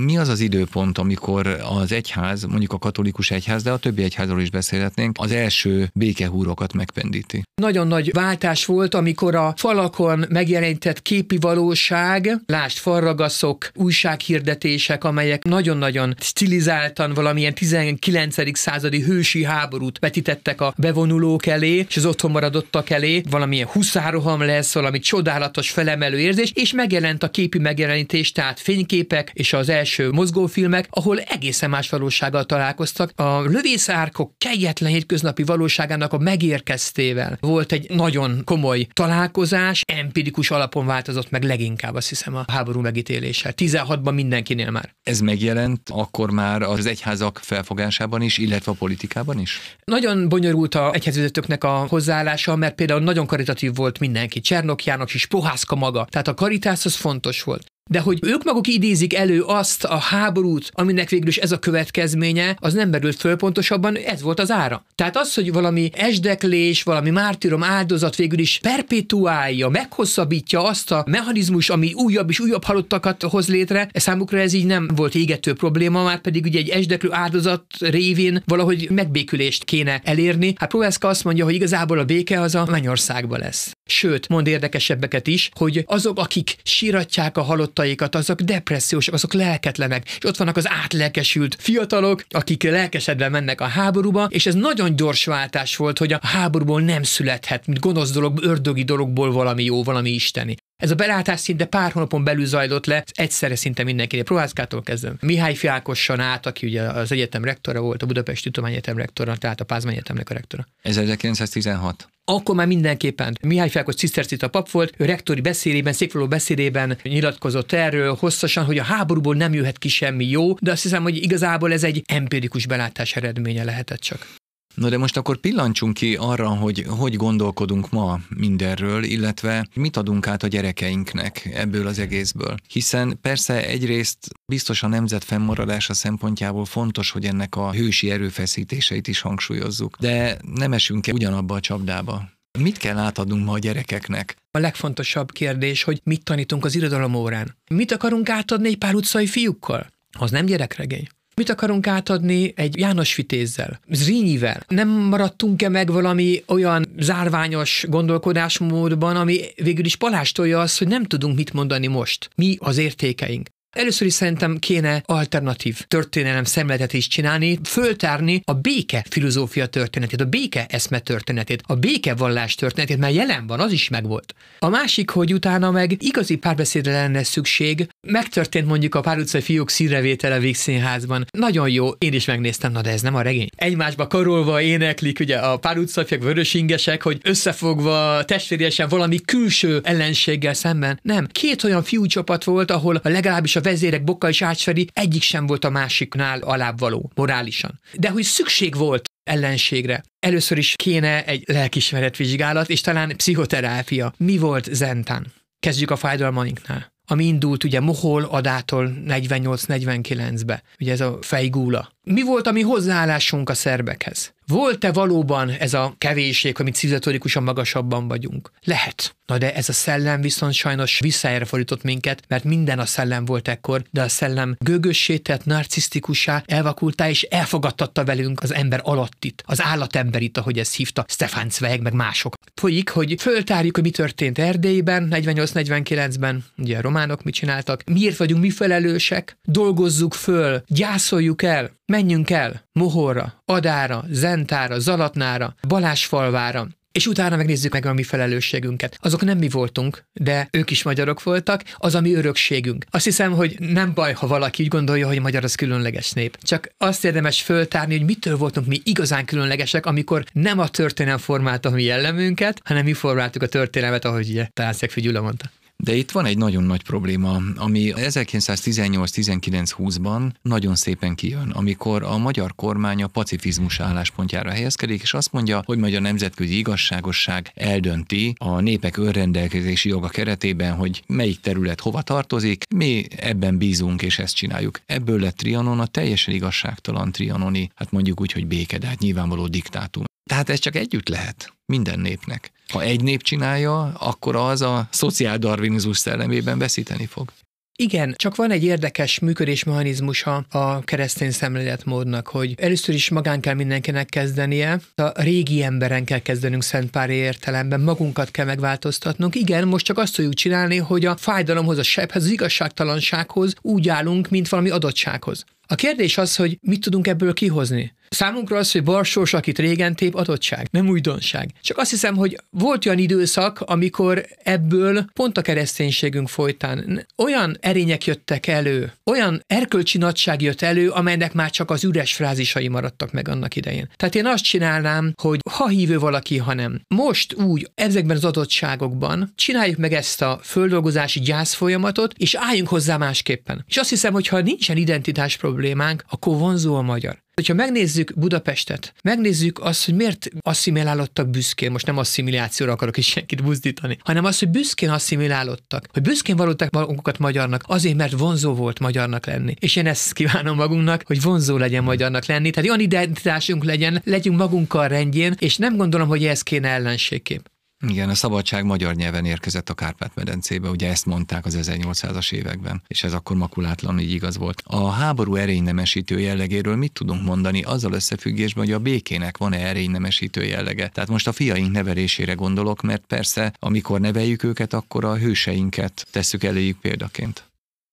mi 0.05 0.19
az 0.19 0.29
az 0.29 0.41
időpont, 0.41 0.99
amikor 0.99 1.47
az 1.81 1.93
egyház, 1.93 2.45
mondjuk 2.45 2.73
a 2.73 2.79
katolikus 2.79 3.31
egyház, 3.31 3.63
de 3.63 3.71
a 3.71 3.77
többi 3.77 4.03
egyházról 4.03 4.41
is 4.41 4.51
beszélhetnénk, 4.51 5.17
az 5.19 5.33
első 5.33 5.91
békehúrokat 5.95 6.73
megpendíti? 6.73 7.43
Nagyon 7.55 7.87
nagy 7.87 8.13
váltás 8.13 8.65
volt, 8.65 8.95
amikor 8.95 9.35
a 9.35 9.55
falakon 9.57 10.25
megjelenített 10.29 11.03
képi 11.03 11.39
valóság, 11.41 12.41
lást 12.47 12.79
farragaszok, 12.79 13.71
újsághirdetések, 13.75 15.05
amelyek 15.05 15.45
nagyon-nagyon 15.45 16.15
stilizáltan 16.21 17.15
valamilyen 17.15 17.55
19. 17.55 18.59
századi 18.59 19.01
hősi 19.01 19.45
háborút 19.45 19.99
vetítettek 19.99 20.61
a 20.61 20.75
bevonulók 20.77 21.47
elé, 21.47 21.85
és 21.89 21.97
az 21.97 22.07
otthon 22.07 22.31
maradottak 22.31 22.91
elé, 22.91 23.23
valamilyen 23.31 23.67
huszároham 23.67 24.43
lesz, 24.43 24.75
valami 24.75 24.99
csodálatos 24.99 25.71
felemelő 25.71 26.19
érzés, 26.19 26.53
és 26.55 26.73
megjelent 26.73 27.23
a 27.23 27.31
képi 27.31 27.59
megjelenítés, 27.59 28.33
tehát 28.33 28.61
fényképek, 28.61 29.31
és 29.35 29.53
az 29.53 29.69
első 29.69 29.90
első 29.91 30.11
mozgófilmek, 30.11 30.89
ahol 30.91 31.19
egészen 31.19 31.71
más 31.71 31.89
valósággal 31.91 32.45
találkoztak. 32.45 33.11
A 33.15 33.41
lövészárkok 33.41 34.33
kegyetlen 34.39 34.91
hétköznapi 34.91 35.43
valóságának 35.43 36.13
a 36.13 36.19
megérkeztével 36.19 37.39
volt 37.41 37.73
egy 37.73 37.91
nagyon 37.91 38.43
komoly 38.45 38.87
találkozás, 38.93 39.83
empirikus 39.87 40.51
alapon 40.51 40.87
változott 40.87 41.31
meg 41.31 41.43
leginkább, 41.43 41.95
azt 41.95 42.09
hiszem, 42.09 42.35
a 42.35 42.45
háború 42.47 42.81
megítélése. 42.81 43.53
16-ban 43.57 44.15
mindenkinél 44.15 44.71
már. 44.71 44.95
Ez 45.03 45.21
megjelent 45.21 45.81
akkor 45.93 46.31
már 46.31 46.63
az 46.63 46.87
egyházak 46.87 47.41
felfogásában 47.43 48.23
is, 48.23 48.39
illetve 48.39 48.73
a 48.73 48.75
politikában 48.75 49.39
is? 49.39 49.61
Nagyon 49.85 50.29
bonyolult 50.29 50.75
a 50.75 50.93
egyházvezetőknek 50.93 51.65
a 51.65 51.87
hozzáállása, 51.89 52.57
mert 52.57 52.75
például 52.75 53.01
nagyon 53.01 53.27
karitatív 53.27 53.75
volt 53.75 53.99
mindenki. 53.99 54.41
Csernok 54.41 54.85
János 54.85 55.15
is, 55.15 55.27
Pohászka 55.27 55.75
maga. 55.75 56.07
Tehát 56.11 56.29
a 56.29 56.35
karitás 56.35 56.85
az 56.85 56.95
fontos 56.95 57.43
volt. 57.43 57.70
De 57.91 58.01
hogy 58.01 58.19
ők 58.23 58.45
maguk 58.45 58.67
idézik 58.67 59.15
elő 59.15 59.43
azt 59.43 59.85
a 59.85 59.97
háborút, 59.97 60.71
aminek 60.73 61.09
végül 61.09 61.29
is 61.29 61.37
ez 61.37 61.53
a 61.53 61.59
következménye, 61.59 62.57
az 62.59 62.73
nem 62.73 62.89
merült 62.89 63.17
föl 63.17 63.37
pontosabban, 63.37 63.97
ez 63.97 64.23
volt 64.23 64.41
az 64.41 64.51
ára. 64.51 64.85
Tehát 64.95 65.17
az, 65.17 65.35
hogy 65.35 65.53
valami 65.53 65.91
esdeklés, 65.95 66.83
valami 66.83 67.11
mártírom 67.11 67.63
áldozat 67.63 68.17
végül 68.17 68.39
is 68.39 68.59
perpetuálja, 68.63 69.69
meghosszabbítja 69.69 70.63
azt 70.63 70.91
a 70.91 71.05
mechanizmus, 71.07 71.71
ami 71.71 71.93
újabb 71.93 72.31
és 72.31 72.41
újabb 72.41 72.65
halottakat 72.65 73.23
hoz 73.23 73.49
létre, 73.49 73.89
ez 73.93 74.03
számukra 74.03 74.39
ez 74.39 74.53
így 74.53 74.67
nem 74.67 74.89
volt 74.95 75.15
égető 75.15 75.53
probléma, 75.53 76.03
már 76.03 76.21
pedig 76.21 76.45
ugye 76.45 76.59
egy 76.59 76.69
esdeklő 76.69 77.13
áldozat 77.13 77.65
révén 77.79 78.43
valahogy 78.47 78.91
megbékülést 78.91 79.65
kéne 79.65 80.01
elérni. 80.05 80.53
Hát 80.57 80.69
Proveska 80.69 81.09
azt 81.09 81.25
mondja, 81.25 81.45
hogy 81.45 81.55
igazából 81.55 81.99
a 81.99 82.05
béke 82.05 82.41
az 82.41 82.55
a 82.55 82.67
mennyországban 82.71 83.39
lesz. 83.39 83.73
Sőt, 83.85 84.29
mond 84.29 84.47
érdekesebbeket 84.47 85.27
is, 85.27 85.51
hogy 85.55 85.85
azok, 85.87 86.19
akik 86.19 86.57
síratják 86.63 87.37
a 87.37 87.43
halottaikat, 87.75 88.15
azok 88.15 88.41
depressziósak, 88.41 89.15
azok 89.15 89.33
lelketlenek, 89.33 90.09
és 90.09 90.25
ott 90.25 90.37
vannak 90.37 90.57
az 90.57 90.69
átlelkesült 90.69 91.57
fiatalok, 91.59 92.25
akik 92.31 92.63
lelkesedve 92.63 93.29
mennek 93.29 93.61
a 93.61 93.65
háborúba, 93.65 94.27
és 94.31 94.47
ez 94.47 94.55
nagyon 94.55 94.97
gyors 94.97 95.25
váltás 95.25 95.77
volt, 95.77 95.99
hogy 95.99 96.13
a 96.13 96.19
háborúból 96.23 96.81
nem 96.81 97.03
születhet, 97.03 97.67
mint 97.67 97.81
gonosz 97.81 98.11
dolog, 98.11 98.43
ördögi 98.43 98.85
dologból 98.85 99.33
valami 99.33 99.65
jó, 99.65 99.83
valami 99.83 100.11
isteni. 100.11 100.57
Ez 100.81 100.91
a 100.91 100.95
belátás 100.95 101.41
szinte 101.41 101.65
pár 101.65 101.93
hónapon 101.93 102.25
belül 102.25 102.47
zajlott 102.47 102.87
le, 102.87 103.05
egyszerre 103.13 103.57
szinte 103.57 103.85
mindenkinél. 103.85 104.25
Prohászkától 104.25 104.83
kezdem. 104.83 105.17
Mihály 105.21 105.55
Fiákosson 105.55 106.21
át, 106.21 106.47
aki 106.47 106.67
ugye 106.67 106.83
az 106.83 107.13
egyetem 107.13 107.45
rektora 107.45 107.81
volt, 107.81 108.03
a 108.03 108.07
Budapesti 108.07 108.51
Tudományegyetem 108.51 108.97
rektora, 108.97 109.37
tehát 109.37 109.61
a 109.61 109.65
Pázmány 109.65 109.93
Egyetemnek 109.93 110.31
a 110.31 110.35
rektora. 110.35 110.67
1916 110.83 112.09
akkor 112.25 112.55
már 112.55 112.67
mindenképpen 112.67 113.39
Mihály 113.43 113.69
Felkos 113.69 113.95
Cisztercita 113.95 114.49
pap 114.49 114.71
volt, 114.71 114.95
ő 114.97 115.05
rektori 115.05 115.41
beszédében, 115.41 115.93
székvaló 115.93 116.29
beszédében 116.29 116.99
nyilatkozott 117.03 117.73
erről 117.73 118.15
hosszasan, 118.15 118.65
hogy 118.65 118.79
a 118.79 118.83
háborúból 118.83 119.35
nem 119.35 119.55
jöhet 119.55 119.79
ki 119.79 119.89
semmi 119.89 120.27
jó, 120.29 120.55
de 120.61 120.71
azt 120.71 120.83
hiszem, 120.83 121.03
hogy 121.03 121.17
igazából 121.17 121.73
ez 121.73 121.85
egy 121.85 122.03
empirikus 122.07 122.67
belátás 122.67 123.17
eredménye 123.17 123.65
lehetett 123.65 124.01
csak. 124.01 124.27
No 124.75 124.89
de 124.89 124.99
most 124.99 125.17
akkor 125.17 125.37
pillancsunk 125.37 125.95
ki 125.95 126.17
arra, 126.17 126.49
hogy 126.49 126.85
hogy 126.89 127.17
gondolkodunk 127.17 127.91
ma 127.91 128.21
mindenről, 128.29 129.03
illetve 129.03 129.67
mit 129.75 129.97
adunk 129.97 130.27
át 130.27 130.43
a 130.43 130.47
gyerekeinknek 130.47 131.49
ebből 131.55 131.87
az 131.87 131.99
egészből. 131.99 132.55
Hiszen 132.69 133.19
persze 133.21 133.67
egyrészt 133.67 134.29
biztos 134.47 134.83
a 134.83 134.87
nemzet 134.89 135.25
fennmaradása 135.25 135.95
szempontjából 135.95 136.65
fontos, 136.65 137.11
hogy 137.11 137.25
ennek 137.25 137.57
a 137.57 137.73
hősi 137.73 138.11
erőfeszítéseit 138.11 139.09
is 139.09 139.21
hangsúlyozzuk, 139.21 139.97
de 139.99 140.39
nem 140.55 140.73
esünk 140.73 141.07
-e 141.07 141.13
ugyanabba 141.13 141.55
a 141.55 141.61
csapdába. 141.61 142.29
Mit 142.59 142.77
kell 142.77 142.99
átadnunk 142.99 143.45
ma 143.45 143.53
a 143.53 143.59
gyerekeknek? 143.59 144.37
A 144.51 144.59
legfontosabb 144.59 145.33
kérdés, 145.33 145.83
hogy 145.83 146.01
mit 146.05 146.25
tanítunk 146.25 146.65
az 146.65 146.75
irodalom 146.75 147.15
órán. 147.15 147.57
Mit 147.71 147.93
akarunk 147.93 148.29
átadni 148.29 148.69
egy 148.69 148.79
pár 148.79 148.95
utcai 148.95 149.27
fiúkkal? 149.27 149.87
Az 150.19 150.31
nem 150.31 150.47
gyerekregény. 150.47 151.09
Mit 151.41 151.51
akarunk 151.51 151.87
átadni 151.87 152.53
egy 152.57 152.79
János 152.79 153.15
Vitézzel, 153.15 153.81
Zrínyivel? 153.91 154.65
Nem 154.69 154.89
maradtunk-e 154.89 155.69
meg 155.69 155.91
valami 155.91 156.43
olyan 156.47 156.87
zárványos 156.99 157.85
gondolkodásmódban, 157.89 159.17
ami 159.17 159.41
végül 159.57 159.85
is 159.85 159.97
palástolja 159.97 160.61
azt, 160.61 160.79
hogy 160.79 160.89
nem 160.89 161.05
tudunk 161.05 161.37
mit 161.37 161.53
mondani 161.53 161.87
most? 161.87 162.31
Mi 162.35 162.57
az 162.59 162.79
értékeink? 162.79 163.49
Először 163.77 164.07
is 164.07 164.13
szerintem 164.13 164.59
kéne 164.59 165.03
alternatív 165.07 165.81
történelem 165.89 166.45
szemletet 166.45 166.93
is 166.93 167.09
csinálni, 167.09 167.59
föltárni 167.65 168.43
a 168.45 168.53
béke 168.53 169.05
filozófia 169.11 169.67
történetét, 169.67 170.21
a 170.21 170.25
béke 170.25 170.67
eszme 170.69 170.99
történetét, 170.99 171.63
a 171.67 171.75
béke 171.75 172.15
vallás 172.15 172.55
történetét, 172.55 172.99
mert 172.99 173.15
jelen 173.15 173.47
van, 173.47 173.61
az 173.61 173.73
is 173.73 173.89
megvolt. 173.89 174.35
A 174.59 174.69
másik, 174.69 175.11
hogy 175.11 175.33
utána 175.33 175.71
meg 175.71 176.03
igazi 176.03 176.37
párbeszédre 176.37 176.93
lenne 176.93 177.23
szükség, 177.23 177.89
megtörtént 178.07 178.67
mondjuk 178.67 178.95
a 178.95 179.01
pár 179.01 179.19
utcai 179.19 179.41
fiúk 179.41 179.71
színrevétele 179.71 180.39
Vígszínházban. 180.39 181.27
Nagyon 181.31 181.69
jó, 181.69 181.89
én 181.91 182.13
is 182.13 182.25
megnéztem, 182.25 182.73
na 182.73 182.81
de 182.81 182.91
ez 182.91 183.01
nem 183.01 183.15
a 183.15 183.23
regény. 183.23 183.49
Egymásba 183.57 184.07
karolva 184.07 184.61
éneklik 184.61 185.21
ugye 185.21 185.37
a 185.37 185.57
pár 185.57 185.79
utcai 185.79 186.05
fiúk, 186.05 186.23
vörösingesek, 186.23 187.03
hogy 187.03 187.19
összefogva 187.23 188.25
testvérjesen 188.25 188.89
valami 188.89 189.21
külső 189.21 189.81
ellenséggel 189.83 190.55
szemben. 190.55 190.99
Nem, 191.03 191.27
két 191.27 191.65
olyan 191.65 191.83
fiúcsapat 191.83 192.45
volt, 192.45 192.71
ahol 192.71 193.01
legalábbis 193.03 193.57
a 193.57 193.60
a 193.61 193.63
vezérek 193.69 194.05
Boka 194.05 194.29
és 194.29 194.43
Ácsferi 194.43 194.89
egyik 194.93 195.23
sem 195.23 195.47
volt 195.47 195.65
a 195.65 195.71
másiknál 195.71 196.39
alábbvaló, 196.39 197.11
morálisan. 197.15 197.81
De 197.95 198.11
hogy 198.11 198.23
szükség 198.23 198.77
volt 198.77 199.09
ellenségre. 199.25 200.03
Először 200.19 200.59
is 200.59 200.75
kéne 200.77 201.25
egy 201.25 201.43
lelkismeretvizsgálat, 201.47 202.69
és 202.69 202.81
talán 202.81 203.17
pszichoterápia. 203.17 204.13
Mi 204.17 204.39
volt 204.39 204.75
Zentán? 204.75 205.27
Kezdjük 205.59 205.91
a 205.91 205.97
fájdalmainknál 205.97 206.93
ami 207.11 207.25
indult 207.25 207.65
ugye 207.65 207.81
Mohol 207.81 208.23
adától 208.23 208.93
48-49-be, 209.07 210.63
ugye 210.81 210.93
ez 210.93 211.01
a 211.01 211.19
fejgúla. 211.21 211.93
Mi 212.03 212.23
volt 212.23 212.47
a 212.47 212.53
mi 212.53 212.61
hozzáállásunk 212.61 213.49
a 213.49 213.55
szerbekhez? 213.55 214.35
Volt-e 214.51 214.93
valóban 214.93 215.51
ez 215.51 215.75
a 215.75 215.95
kevésség, 215.99 216.61
amit 216.61 216.75
civilizatorikusan 216.75 217.43
magasabban 217.43 218.09
vagyunk? 218.09 218.51
Lehet. 218.65 219.17
Na 219.27 219.39
de 219.39 219.55
ez 219.55 219.69
a 219.69 219.73
szellem 219.73 220.21
viszont 220.21 220.53
sajnos 220.53 220.99
visszaerre 220.99 221.45
fordított 221.45 221.83
minket, 221.83 222.23
mert 222.29 222.45
minden 222.45 222.79
a 222.79 222.87
szellem 222.87 223.25
volt 223.25 223.49
ekkor, 223.49 223.83
de 223.91 224.03
a 224.03 224.09
szellem 224.09 224.57
gőgössé 224.59 225.17
tett, 225.17 225.45
narcisztikussá, 225.45 226.43
elvakultá 226.47 227.09
és 227.09 227.23
elfogadtatta 227.23 228.05
velünk 228.05 228.43
az 228.43 228.55
ember 228.55 228.81
alattit, 228.83 229.43
az 229.47 229.63
állatemberit, 229.63 230.39
ahogy 230.39 230.59
ezt 230.59 230.75
hívta 230.75 231.05
Stefan 231.09 231.51
Zweig, 231.51 231.81
meg 231.81 231.93
mások. 231.93 232.35
Folyik, 232.55 232.91
hogy 232.91 233.15
föltárjuk, 233.19 233.75
hogy 233.75 233.85
mi 233.85 233.91
történt 233.91 234.39
Erdélyben 234.39 235.09
48-49-ben, 235.11 236.45
ugye 236.59 236.77
a 236.77 236.81
románok 236.81 237.23
mit 237.23 237.35
csináltak, 237.35 237.83
miért 237.85 238.17
vagyunk 238.17 238.43
mi 238.43 238.51
felelősek, 238.51 239.39
dolgozzuk 239.43 240.15
föl, 240.15 240.63
gyászoljuk 240.67 241.43
el, 241.43 241.71
menjünk 241.91 242.31
el 242.31 242.69
Mohorra, 242.73 243.43
Adára, 243.45 244.05
Zentára, 244.11 244.79
Zalatnára, 244.79 245.55
Balásfalvára, 245.69 246.69
és 246.93 247.07
utána 247.07 247.37
megnézzük 247.37 247.73
meg 247.73 247.87
a 247.87 247.93
mi 247.93 248.03
felelősségünket. 248.03 248.99
Azok 249.01 249.25
nem 249.25 249.39
mi 249.39 249.49
voltunk, 249.49 250.05
de 250.13 250.49
ők 250.51 250.71
is 250.71 250.83
magyarok 250.83 251.23
voltak, 251.23 251.63
az 251.75 251.95
a 251.95 252.01
mi 252.01 252.15
örökségünk. 252.15 252.85
Azt 252.91 253.05
hiszem, 253.05 253.33
hogy 253.33 253.57
nem 253.59 253.95
baj, 253.95 254.13
ha 254.13 254.27
valaki 254.27 254.63
úgy 254.63 254.69
gondolja, 254.69 255.07
hogy 255.07 255.21
magyar 255.21 255.45
az 255.45 255.55
különleges 255.55 256.11
nép. 256.11 256.39
Csak 256.43 256.73
azt 256.79 257.05
érdemes 257.05 257.43
föltárni, 257.43 257.97
hogy 257.97 258.07
mitől 258.07 258.37
voltunk 258.37 258.67
mi 258.67 258.81
igazán 258.85 259.25
különlegesek, 259.25 259.87
amikor 259.87 260.25
nem 260.33 260.59
a 260.59 260.69
történelem 260.69 261.19
formálta 261.19 261.69
a 261.69 261.73
mi 261.73 261.83
jellemünket, 261.83 262.61
hanem 262.65 262.85
mi 262.85 262.93
formáltuk 262.93 263.43
a 263.43 263.49
történelmet, 263.49 264.05
ahogy 264.05 264.29
ugye 264.29 264.49
Táncek 264.53 265.01
Gyula 265.01 265.21
mondta. 265.21 265.51
De 265.83 265.95
itt 265.95 266.11
van 266.11 266.25
egy 266.25 266.39
nagyon 266.39 266.63
nagy 266.63 266.83
probléma, 266.83 267.41
ami 267.57 267.93
1918-19-20-ban 267.97 270.31
nagyon 270.43 270.75
szépen 270.75 271.15
kijön, 271.15 271.51
amikor 271.51 272.03
a 272.03 272.19
magyar 272.19 272.55
kormány 272.55 273.03
a 273.03 273.07
pacifizmus 273.07 273.81
álláspontjára 273.81 274.51
helyezkedik, 274.51 275.03
és 275.03 275.15
azt 275.15 275.33
mondja, 275.33 275.63
hogy 275.65 275.79
majd 275.79 275.95
a 275.95 276.01
nemzetközi 276.01 276.57
igazságosság 276.57 277.53
eldönti 277.55 278.35
a 278.39 278.61
népek 278.61 278.97
önrendelkezési 278.97 279.89
joga 279.89 280.09
keretében, 280.09 280.75
hogy 280.75 281.03
melyik 281.07 281.41
terület 281.41 281.81
hova 281.81 282.03
tartozik, 282.03 282.65
mi 282.75 283.05
ebben 283.17 283.59
bízunk, 283.59 284.03
és 284.03 284.19
ezt 284.19 284.35
csináljuk. 284.35 284.81
Ebből 284.87 285.21
lett 285.21 285.37
Trianon 285.37 285.81
a 285.81 285.87
teljesen 285.87 286.35
igazságtalan 286.35 287.13
trianoni, 287.13 287.71
hát 287.75 287.91
mondjuk 287.91 288.21
úgy, 288.21 288.33
hogy 288.33 288.47
béke, 288.47 288.79
de 288.79 288.87
hát 288.87 288.99
nyilvánvaló 288.99 289.47
diktátum. 289.47 290.05
Tehát 290.31 290.49
ez 290.49 290.59
csak 290.59 290.77
együtt 290.77 291.09
lehet 291.09 291.53
minden 291.71 292.01
népnek. 292.01 292.53
Ha 292.73 292.83
egy 292.83 293.03
nép 293.03 293.23
csinálja, 293.23 293.93
akkor 293.99 294.37
az 294.37 294.63
a 294.63 294.89
szociáldarvinizmus 294.91 295.99
szellemében 295.99 296.59
veszíteni 296.59 297.07
fog. 297.07 297.33
Igen, 297.77 298.15
csak 298.17 298.37
van 298.37 298.51
egy 298.51 298.65
érdekes 298.65 299.19
működésmechanizmusa 299.19 300.45
a 300.51 300.81
keresztény 300.81 301.31
szemléletmódnak, 301.31 302.27
hogy 302.27 302.55
először 302.57 302.95
is 302.95 303.09
magán 303.09 303.41
kell 303.41 303.55
mindenkinek 303.55 304.09
kezdenie, 304.09 304.81
a 304.95 305.23
régi 305.23 305.63
emberen 305.63 306.05
kell 306.05 306.19
kezdenünk 306.19 306.63
Szentpári 306.63 307.15
értelemben, 307.15 307.81
magunkat 307.81 308.31
kell 308.31 308.45
megváltoztatnunk. 308.45 309.35
Igen, 309.35 309.69
most 309.69 309.85
csak 309.85 309.99
azt 309.99 310.15
tudjuk 310.15 310.35
csinálni, 310.35 310.77
hogy 310.77 311.05
a 311.05 311.17
fájdalomhoz, 311.17 311.79
a 311.79 311.83
sebhez, 311.83 312.25
az 312.25 312.31
igazságtalansághoz 312.31 313.55
úgy 313.61 313.89
állunk, 313.89 314.29
mint 314.29 314.49
valami 314.49 314.71
adottsághoz. 314.71 315.45
A 315.67 315.75
kérdés 315.75 316.19
az, 316.19 316.37
hogy 316.37 316.59
mit 316.61 316.81
tudunk 316.81 317.07
ebből 317.07 317.33
kihozni. 317.33 317.93
Számunkra 318.15 318.57
az, 318.57 318.73
hogy 318.73 318.83
Barsós, 318.83 319.35
akit 319.35 319.59
régen 319.59 319.97
tép, 319.97 320.15
adottság, 320.15 320.69
nem 320.71 320.89
újdonság. 320.89 321.51
Csak 321.61 321.79
azt 321.79 321.91
hiszem, 321.91 322.17
hogy 322.17 322.37
volt 322.51 322.87
olyan 322.87 322.99
időszak, 322.99 323.61
amikor 323.61 324.27
ebből 324.43 325.05
pont 325.13 325.39
a 325.39 325.43
kereszténységünk 325.43 326.29
folytán 326.29 327.07
olyan 327.17 327.57
erények 327.61 328.05
jöttek 328.05 328.47
elő, 328.47 328.93
olyan 329.05 329.43
erkölcsi 329.47 329.99
nagyság 329.99 330.43
jött 330.43 330.63
elő, 330.63 330.89
amelynek 330.89 331.33
már 331.33 331.51
csak 331.51 331.71
az 331.71 331.85
üres 331.85 332.15
frázisai 332.15 332.69
maradtak 332.69 333.13
meg 333.13 333.29
annak 333.29 333.57
idején. 333.57 333.91
Tehát 333.97 334.15
én 334.15 334.27
azt 334.27 334.45
csinálnám, 334.45 335.13
hogy 335.23 335.41
ha 335.51 335.69
hívő 335.69 335.99
valaki, 335.99 336.37
ha 336.37 336.55
nem. 336.55 336.81
Most 336.89 337.35
úgy, 337.35 337.71
ezekben 337.75 338.17
az 338.17 338.25
adottságokban 338.25 339.33
csináljuk 339.35 339.79
meg 339.79 339.93
ezt 339.93 340.23
a 340.23 340.41
földolgozási 340.43 341.21
gyász 341.21 341.55
folyamatot, 341.55 342.15
és 342.17 342.35
álljunk 342.35 342.69
hozzá 342.69 342.97
másképpen. 342.97 343.65
És 343.69 343.77
azt 343.77 343.91
hiszem, 343.91 344.13
hogy 344.13 344.29
ha 344.29 344.41
nincsen 344.41 344.77
identitás 344.77 345.37
problémánk, 345.37 346.05
akkor 346.09 346.39
vonzó 346.39 346.75
a 346.75 346.83
magyar. 346.83 347.19
Hogyha 347.41 347.55
megnézzük 347.55 348.13
Budapestet, 348.17 348.93
megnézzük 349.03 349.59
azt, 349.59 349.85
hogy 349.85 349.95
miért 349.95 350.29
asszimilálódtak 350.41 351.29
büszkén, 351.29 351.71
most 351.71 351.87
nem 351.87 351.99
asszimilációra 351.99 352.73
akarok 352.73 352.97
is 352.97 353.07
senkit 353.07 353.43
buzdítani, 353.43 353.99
hanem 354.05 354.25
azt, 354.25 354.39
hogy 354.39 354.49
büszkén 354.49 354.91
asszimilálódtak, 354.91 355.87
hogy 355.93 356.03
büszkén 356.03 356.37
valódtak 356.37 356.71
magukat 356.71 357.19
magyarnak, 357.19 357.63
azért, 357.67 357.97
mert 357.97 358.13
vonzó 358.13 358.55
volt 358.55 358.79
magyarnak 358.79 359.27
lenni. 359.27 359.55
És 359.59 359.77
én 359.77 359.87
ezt 359.87 360.13
kívánom 360.13 360.57
magunknak, 360.57 361.03
hogy 361.07 361.23
vonzó 361.23 361.57
legyen 361.57 361.83
magyarnak 361.83 362.25
lenni, 362.25 362.51
tehát 362.51 362.69
olyan 362.69 362.81
identitásunk 362.81 363.65
legyen, 363.65 364.03
legyünk 364.05 364.37
magunkkal 364.37 364.89
rendjén, 364.89 365.35
és 365.39 365.57
nem 365.57 365.77
gondolom, 365.77 366.09
hogy 366.09 366.25
ez 366.25 366.43
kéne 366.43 366.69
ellenségkép. 366.69 367.51
Igen, 367.87 368.09
a 368.09 368.15
szabadság 368.15 368.65
magyar 368.65 368.95
nyelven 368.95 369.25
érkezett 369.25 369.69
a 369.69 369.75
Kárpát-medencébe, 369.75 370.69
ugye 370.69 370.89
ezt 370.89 371.07
mondták 371.07 371.47
az 371.47 371.59
1800-as 371.61 372.33
években, 372.33 372.83
és 372.87 373.03
ez 373.03 373.13
akkor 373.13 373.37
makulátlan 373.37 373.99
így 373.99 374.13
igaz 374.13 374.37
volt. 374.37 374.63
A 374.67 374.89
háború 374.89 375.35
erénynemesítő 375.35 376.21
jellegéről 376.21 376.77
mit 376.77 376.93
tudunk 376.93 377.25
mondani 377.25 377.63
azzal 377.63 377.93
összefüggésben, 377.93 378.65
hogy 378.65 378.73
a 378.73 378.79
békének 378.79 379.39
van-e 379.39 379.59
erénynemesítő 379.59 380.45
jellege? 380.45 380.89
Tehát 380.89 381.11
most 381.11 381.29
a 381.29 381.33
fiaink 381.33 381.73
nevelésére 381.73 382.33
gondolok, 382.33 382.83
mert 382.83 383.03
persze, 383.07 383.53
amikor 383.59 384.01
neveljük 384.01 384.43
őket, 384.43 384.73
akkor 384.73 385.05
a 385.05 385.17
hőseinket 385.17 386.07
tesszük 386.11 386.45
eléjük 386.45 386.79
példaként. 386.79 387.50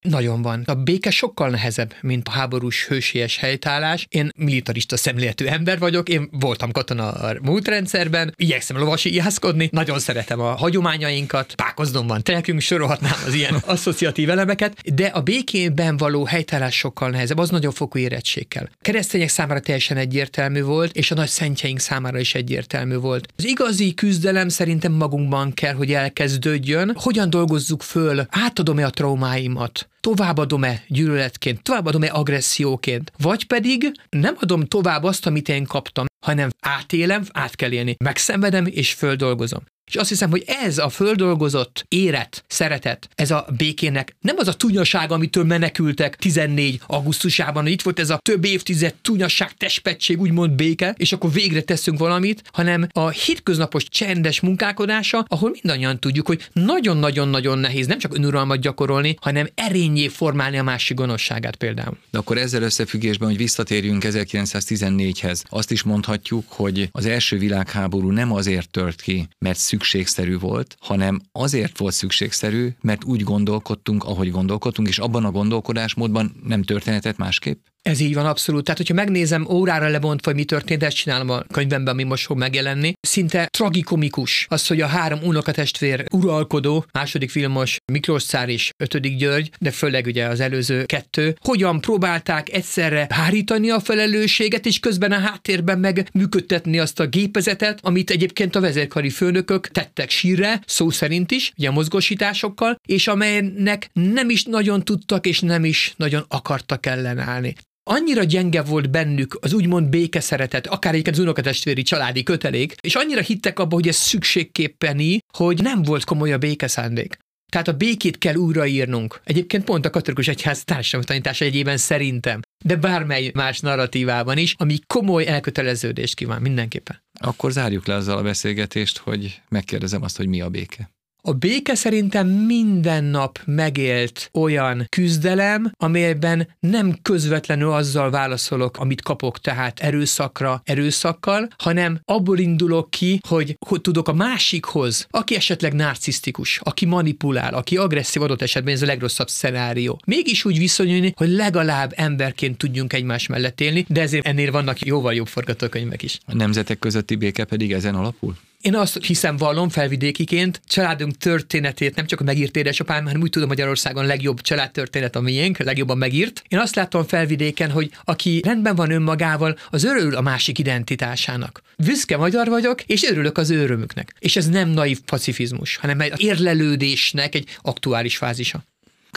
Nagyon 0.10 0.42
van. 0.42 0.64
A 0.66 0.74
béke 0.74 1.10
sokkal 1.10 1.50
nehezebb, 1.50 1.94
mint 2.02 2.28
a 2.28 2.32
háborús 2.32 2.86
hősies 2.88 3.38
helytállás. 3.38 4.08
Én 4.10 4.32
militarista 4.36 4.98
szemléletű 4.98 5.46
ember 5.46 5.80
vagyok, 5.80 6.10
én 6.10 6.30
voltam 6.32 6.72
katona 6.72 7.12
a 7.12 7.36
múlt 7.42 7.68
rendszerben, 7.68 8.34
igyekszem 8.36 8.78
lovasiászkodni, 8.78 9.70
nagyon 9.72 10.00
szeretem 10.00 10.40
a 10.40 10.56
hagyományainkat, 10.56 11.56
pákoznom 11.56 12.08
van 12.08 12.24
telkünk, 12.24 12.60
sorolhatnám 12.60 13.16
az 13.26 13.34
ilyen 13.34 13.56
asszociatív 13.66 14.30
elemeket, 14.30 14.94
de 14.94 15.06
a 15.06 15.22
békében 15.22 15.98
való 15.98 16.26
helytállás 16.26 16.76
sokkal 16.76 17.10
nehezebb, 17.10 17.38
az 17.38 17.50
nagyon 17.50 17.72
fokú 17.72 18.00
érettségkel. 18.00 18.70
Keresztények 18.82 19.30
számára 19.30 19.60
teljesen 19.60 19.98
egyértelmű 19.98 20.62
volt, 20.62 20.96
és 20.96 21.12
a 21.12 21.16
nagy 21.16 21.30
szentjeink 21.30 21.80
számára 21.80 22.20
is 22.20 22.36
egyértelmű 22.36 22.96
volt. 22.96 23.28
Az 23.38 23.46
igazi 23.46 23.94
küzdelem 23.94 24.50
szerintem 24.50 24.92
magunkban 24.92 25.54
kell, 25.54 25.74
hogy 25.74 25.94
elkezdődjön. 25.94 26.94
Hogyan 26.96 27.30
dolgozzuk 27.30 27.82
föl, 27.82 28.26
átadom-e 28.30 28.86
a 28.86 28.90
traumáimat, 28.90 29.88
továbbadom-e 30.08 30.84
gyűlöletként, 30.88 31.64
továbbadom-e 31.64 32.10
agresszióként, 32.12 33.12
vagy 33.18 33.48
pedig 33.48 33.92
nem 34.10 34.36
adom 34.40 34.66
tovább 34.66 35.04
azt, 35.04 35.26
amit 35.26 35.50
én 35.50 35.66
kaptam, 35.66 36.06
hanem 36.26 36.50
átélem, 36.60 37.24
át 37.32 37.56
kell 37.56 37.72
élni, 37.72 37.96
megszenvedem 38.04 38.66
és 38.66 38.94
földolgozom. 38.94 39.64
És 39.88 39.96
azt 39.96 40.10
hiszem, 40.10 40.30
hogy 40.30 40.44
ez 40.64 40.78
a 40.78 40.90
földolgozott 40.90 41.86
éret, 41.90 42.44
szeretet, 42.48 43.10
ez 43.16 43.32
a 43.32 43.48
békének 43.58 44.16
nem 44.22 44.36
az 44.38 44.48
a 44.48 44.54
tunyaság, 44.54 45.12
amitől 45.12 45.44
menekültek 45.44 46.16
14 46.16 46.82
augusztusában, 46.88 47.64
hogy 47.64 47.72
itt 47.72 47.82
volt 47.82 48.00
ez 48.00 48.10
a 48.10 48.20
több 48.22 48.46
évtized 48.46 48.94
tunyaság, 49.02 49.52
testpetség, 49.52 50.20
úgymond 50.20 50.52
béke, 50.52 50.96
és 50.98 51.14
akkor 51.14 51.32
végre 51.32 51.62
teszünk 51.62 52.00
valamit, 52.00 52.44
hanem 52.52 52.88
a 52.92 53.10
hétköznapos 53.10 53.84
csendes 53.84 54.40
munkálkodása, 54.40 55.26
ahol 55.28 55.50
mindannyian 55.50 56.00
tudjuk, 56.00 56.28
hogy 56.28 56.50
nagyon-nagyon-nagyon 56.54 57.58
nehéz 57.58 57.88
nem 57.88 57.98
csak 57.98 58.16
önuralmat 58.16 58.60
gyakorolni, 58.60 59.16
hanem 59.22 59.48
erényé 59.56 60.08
formálni 60.08 60.58
a 60.58 60.64
másik 60.64 60.98
gonoszságát 60.98 61.56
például. 61.56 61.98
De 62.12 62.18
akkor 62.18 62.38
ezzel 62.38 62.62
összefüggésben, 62.62 63.28
hogy 63.28 63.38
visszatérjünk 63.38 64.04
1914-hez, 64.06 65.42
azt 65.50 65.72
is 65.72 65.84
mondhatjuk, 65.84 66.46
hogy 66.48 66.90
az 66.92 67.06
első 67.06 67.38
világháború 67.38 68.12
nem 68.12 68.34
azért 68.34 68.70
tört 68.70 69.02
ki, 69.02 69.28
mert 69.40 69.60
szükségszerű 69.78 70.38
volt, 70.38 70.78
hanem 70.80 71.22
azért 71.32 71.78
volt 71.78 71.94
szükségszerű, 71.94 72.70
mert 72.82 73.04
úgy 73.04 73.24
gondolkodtunk, 73.24 74.04
ahogy 74.04 74.32
gondolkodtunk, 74.32 74.88
és 74.88 75.00
abban 75.00 75.26
a 75.26 75.32
gondolkodásmódban 75.32 76.36
nem 76.44 76.64
történetet 76.64 77.18
másképp? 77.18 77.66
Ez 77.88 78.00
így 78.00 78.14
van, 78.14 78.26
abszolút. 78.26 78.64
Tehát, 78.64 78.78
hogyha 78.78 78.94
megnézem 78.94 79.48
órára 79.50 79.88
lebontva, 79.88 80.32
hogy 80.32 80.40
mi 80.40 80.46
történt, 80.46 80.84
ezt 80.84 80.96
csinálom 80.96 81.30
a 81.30 81.44
könyvemben, 81.52 81.94
ami 81.94 82.04
most 82.04 82.26
fog 82.26 82.38
megjelenni, 82.38 82.94
szinte 83.00 83.48
tragikomikus 83.48 84.46
az, 84.50 84.68
hogy 84.68 84.82
a 84.82 84.88
három 84.88 85.20
unokatestvér 85.24 86.06
uralkodó, 86.12 86.86
második 86.92 87.30
filmos 87.30 87.78
Miklós 87.92 88.24
Szár 88.24 88.50
és 88.50 88.70
ötödik 88.84 89.18
György, 89.18 89.52
de 89.60 89.72
főleg 89.72 90.06
ugye 90.06 90.26
az 90.26 90.40
előző 90.40 90.86
kettő, 90.86 91.38
hogyan 91.42 91.82
próbálták 91.82 92.54
egyszerre 92.54 93.08
hárítani 93.10 93.70
a 93.70 93.80
felelősséget, 93.80 94.66
és 94.66 94.80
közben 94.80 95.12
a 95.12 95.20
háttérben 95.20 95.80
meg 95.80 96.10
működtetni 96.14 96.80
azt 96.80 97.00
a 97.00 97.08
gépezetet, 97.08 97.80
amit 97.82 98.10
egyébként 98.10 98.56
a 98.56 98.60
vezérkari 98.60 99.10
főnökök 99.10 99.68
tettek 99.68 100.10
sírre, 100.10 100.62
szó 100.66 100.90
szerint 100.90 101.32
is, 101.32 101.52
ugye 101.58 101.68
a 101.68 101.72
mozgósításokkal, 101.72 102.76
és 102.88 103.08
amelynek 103.08 103.90
nem 103.94 104.30
is 104.30 104.44
nagyon 104.44 104.84
tudtak, 104.84 105.26
és 105.26 105.40
nem 105.40 105.66
is 105.66 105.94
nagyon 105.98 106.26
akartak 106.28 106.86
ellenállni 106.86 107.56
annyira 107.88 108.24
gyenge 108.24 108.62
volt 108.62 108.90
bennük 108.90 109.38
az 109.42 109.54
úgymond 109.54 109.90
békeszeretet, 109.90 110.68
akár 110.68 110.94
egyébként 110.94 111.16
az 111.16 111.22
unokatestvéri 111.22 111.82
családi 111.82 112.24
kötelék, 112.24 112.76
és 112.82 112.96
annyira 112.96 113.22
hittek 113.22 113.60
abba, 113.60 113.76
hogy 113.76 113.88
ez 113.88 113.96
szükségképpeni, 113.96 115.20
hogy 115.38 115.62
nem 115.62 115.84
volt 115.84 116.04
komoly 116.04 116.34
a 116.34 116.38
békeszándék. 116.38 117.18
Tehát 117.52 117.68
a 117.68 117.74
békét 117.74 118.18
kell 118.18 118.36
újraírnunk. 118.36 119.22
Egyébként 119.24 119.64
pont 119.64 119.86
a 119.86 119.90
katolikus 119.90 120.28
egyház 120.28 120.64
tanítása 120.64 121.46
egyében 121.46 121.78
szerintem, 121.78 122.40
de 122.66 122.76
bármely 122.76 123.32
más 123.34 123.60
narratívában 123.60 124.38
is, 124.38 124.54
ami 124.58 124.80
komoly 124.88 125.28
elköteleződést 125.28 126.16
kíván 126.16 126.42
mindenképpen. 126.42 127.02
Akkor 127.20 127.52
zárjuk 127.52 127.86
le 127.86 127.94
azzal 127.94 128.18
a 128.18 128.22
beszélgetést, 128.22 128.98
hogy 128.98 129.42
megkérdezem 129.50 130.02
azt, 130.02 130.18
hogy 130.18 130.28
mi 130.28 130.42
a 130.42 130.50
béke. 130.50 130.90
A 131.28 131.34
béke 131.34 131.76
szerintem 131.76 132.28
minden 132.28 133.04
nap 133.04 133.40
megélt 133.46 134.30
olyan 134.34 134.86
küzdelem, 134.90 135.72
amelyben 135.78 136.48
nem 136.60 136.98
közvetlenül 137.02 137.72
azzal 137.72 138.10
válaszolok, 138.10 138.78
amit 138.78 139.02
kapok, 139.02 139.40
tehát 139.40 139.80
erőszakra, 139.80 140.62
erőszakkal, 140.64 141.48
hanem 141.58 142.00
abból 142.06 142.40
indulok 142.40 142.90
ki, 142.90 143.20
hogy, 143.28 143.58
hogy 143.66 143.82
tudok 143.82 144.08
a 144.08 144.14
másikhoz, 144.14 145.08
aki 145.10 145.36
esetleg 145.36 145.74
narcisztikus, 145.74 146.60
aki 146.64 146.86
manipulál, 146.86 147.54
aki 147.54 147.78
agresszív 147.78 148.22
adott 148.22 148.42
esetben, 148.42 148.74
ez 148.74 148.82
a 148.82 148.86
legrosszabb 148.86 149.30
szenárió. 149.30 150.00
Mégis 150.06 150.46
úgy 150.46 150.58
viszonyulni, 150.58 151.14
hogy 151.16 151.30
legalább 151.30 151.94
emberként 151.96 152.58
tudjunk 152.58 152.94
egymás 152.94 153.28
mellett 153.28 153.62
élni, 153.62 153.86
de 153.88 154.02
ezért 154.02 154.26
ennél 154.26 154.52
vannak 154.52 154.86
jóval 154.86 155.14
jobb 155.14 155.28
forgatókönyvek 155.28 156.04
is. 156.04 156.20
A 156.26 156.36
nemzetek 156.36 156.80
közötti 156.80 157.16
béke 157.16 157.44
pedig 157.46 157.72
ezen 157.72 157.96
alapul? 157.96 158.36
Én 158.68 158.76
azt 158.76 159.06
hiszem 159.06 159.38
vallom 159.38 159.70
felvidékiként, 159.70 160.62
családunk 160.66 161.18
történetét 161.18 161.96
nem 161.96 162.06
csak 162.06 162.20
a 162.20 162.24
megírt 162.24 162.56
édesapám, 162.56 163.06
hanem 163.06 163.22
úgy 163.22 163.30
tudom 163.30 163.48
Magyarországon 163.48 164.06
legjobb 164.06 164.42
családtörténet 164.42 165.16
a 165.16 165.22
miénk, 165.22 165.58
legjobban 165.58 165.98
megírt. 165.98 166.44
Én 166.48 166.60
azt 166.60 166.76
látom 166.76 167.04
felvidéken, 167.04 167.72
hogy 167.72 167.92
aki 168.04 168.42
rendben 168.46 168.76
van 168.76 168.92
önmagával, 168.92 169.58
az 169.70 169.84
örül 169.84 170.16
a 170.16 170.22
másik 170.22 170.60
identitásának. 170.60 171.62
Büszke 171.78 172.18
magyar 172.18 172.48
vagyok, 172.48 172.84
és 172.84 173.04
örülök 173.04 173.38
az 173.38 173.50
örömüknek. 173.50 174.16
És 174.20 174.36
ez 174.36 174.50
nem 174.50 174.70
naív 174.70 175.00
pacifizmus, 175.00 175.76
hanem 175.76 176.02
egy 176.02 176.14
érlelődésnek 176.22 177.36
egy 177.36 177.58
aktuális 177.62 178.18
fázisa. 178.18 178.64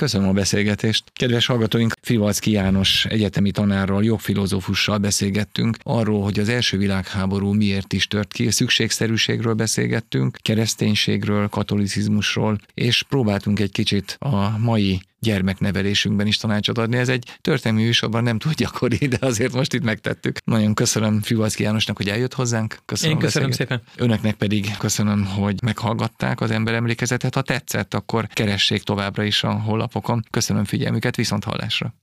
Köszönöm 0.01 0.29
a 0.29 0.33
beszélgetést. 0.33 1.05
Kedves 1.13 1.47
hallgatóink, 1.47 1.93
Fivalcki 2.03 2.51
János 2.51 3.05
egyetemi 3.05 3.51
tanárral, 3.51 4.05
jogfilozófussal 4.05 4.99
beszélgettünk 4.99 5.77
arról, 5.83 6.23
hogy 6.23 6.39
az 6.39 6.49
első 6.49 6.79
világháború 6.79 7.53
miért 7.53 7.93
is 7.93 8.07
tört 8.07 8.33
ki, 8.33 8.51
szükségszerűségről 8.51 9.55
beszélgettünk, 9.55 10.39
kereszténységről, 10.43 11.49
katolicizmusról, 11.49 12.59
és 12.75 13.03
próbáltunk 13.03 13.61
egy 13.61 13.73
kicsit 13.73 14.17
a 14.19 14.59
mai 14.59 15.01
gyermeknevelésünkben 15.21 16.27
is 16.27 16.37
tanácsot 16.37 16.79
adni. 16.79 16.97
Ez 16.97 17.09
egy 17.09 17.39
történelmi 17.41 17.85
műsorban 17.85 18.23
nem 18.23 18.39
túl 18.39 18.53
gyakori, 18.53 19.07
de 19.09 19.19
azért 19.21 19.53
most 19.53 19.75
itt 19.75 19.83
megtettük. 19.83 20.39
Nagyon 20.45 20.75
köszönöm 20.75 21.23
Füvalszki 21.23 21.63
Jánosnak, 21.63 21.97
hogy 21.97 22.09
eljött 22.09 22.35
hozzánk. 22.35 22.79
Köszönöm, 22.85 23.17
Én 23.17 23.23
köszönöm 23.23 23.51
szépen. 23.51 23.83
Önöknek 23.97 24.35
pedig 24.35 24.77
köszönöm, 24.79 25.27
hogy 25.27 25.62
meghallgatták 25.62 26.41
az 26.41 26.51
ember 26.51 26.75
emlékezetet. 26.75 27.35
Ha 27.35 27.43
tetszett, 27.43 27.95
akkor 27.95 28.27
keressék 28.27 28.83
továbbra 28.83 29.23
is 29.23 29.43
a 29.43 29.53
honlapokon. 29.53 30.25
Köszönöm 30.31 30.64
figyelmüket, 30.64 31.16
viszont 31.16 31.45
hallásra. 31.45 31.95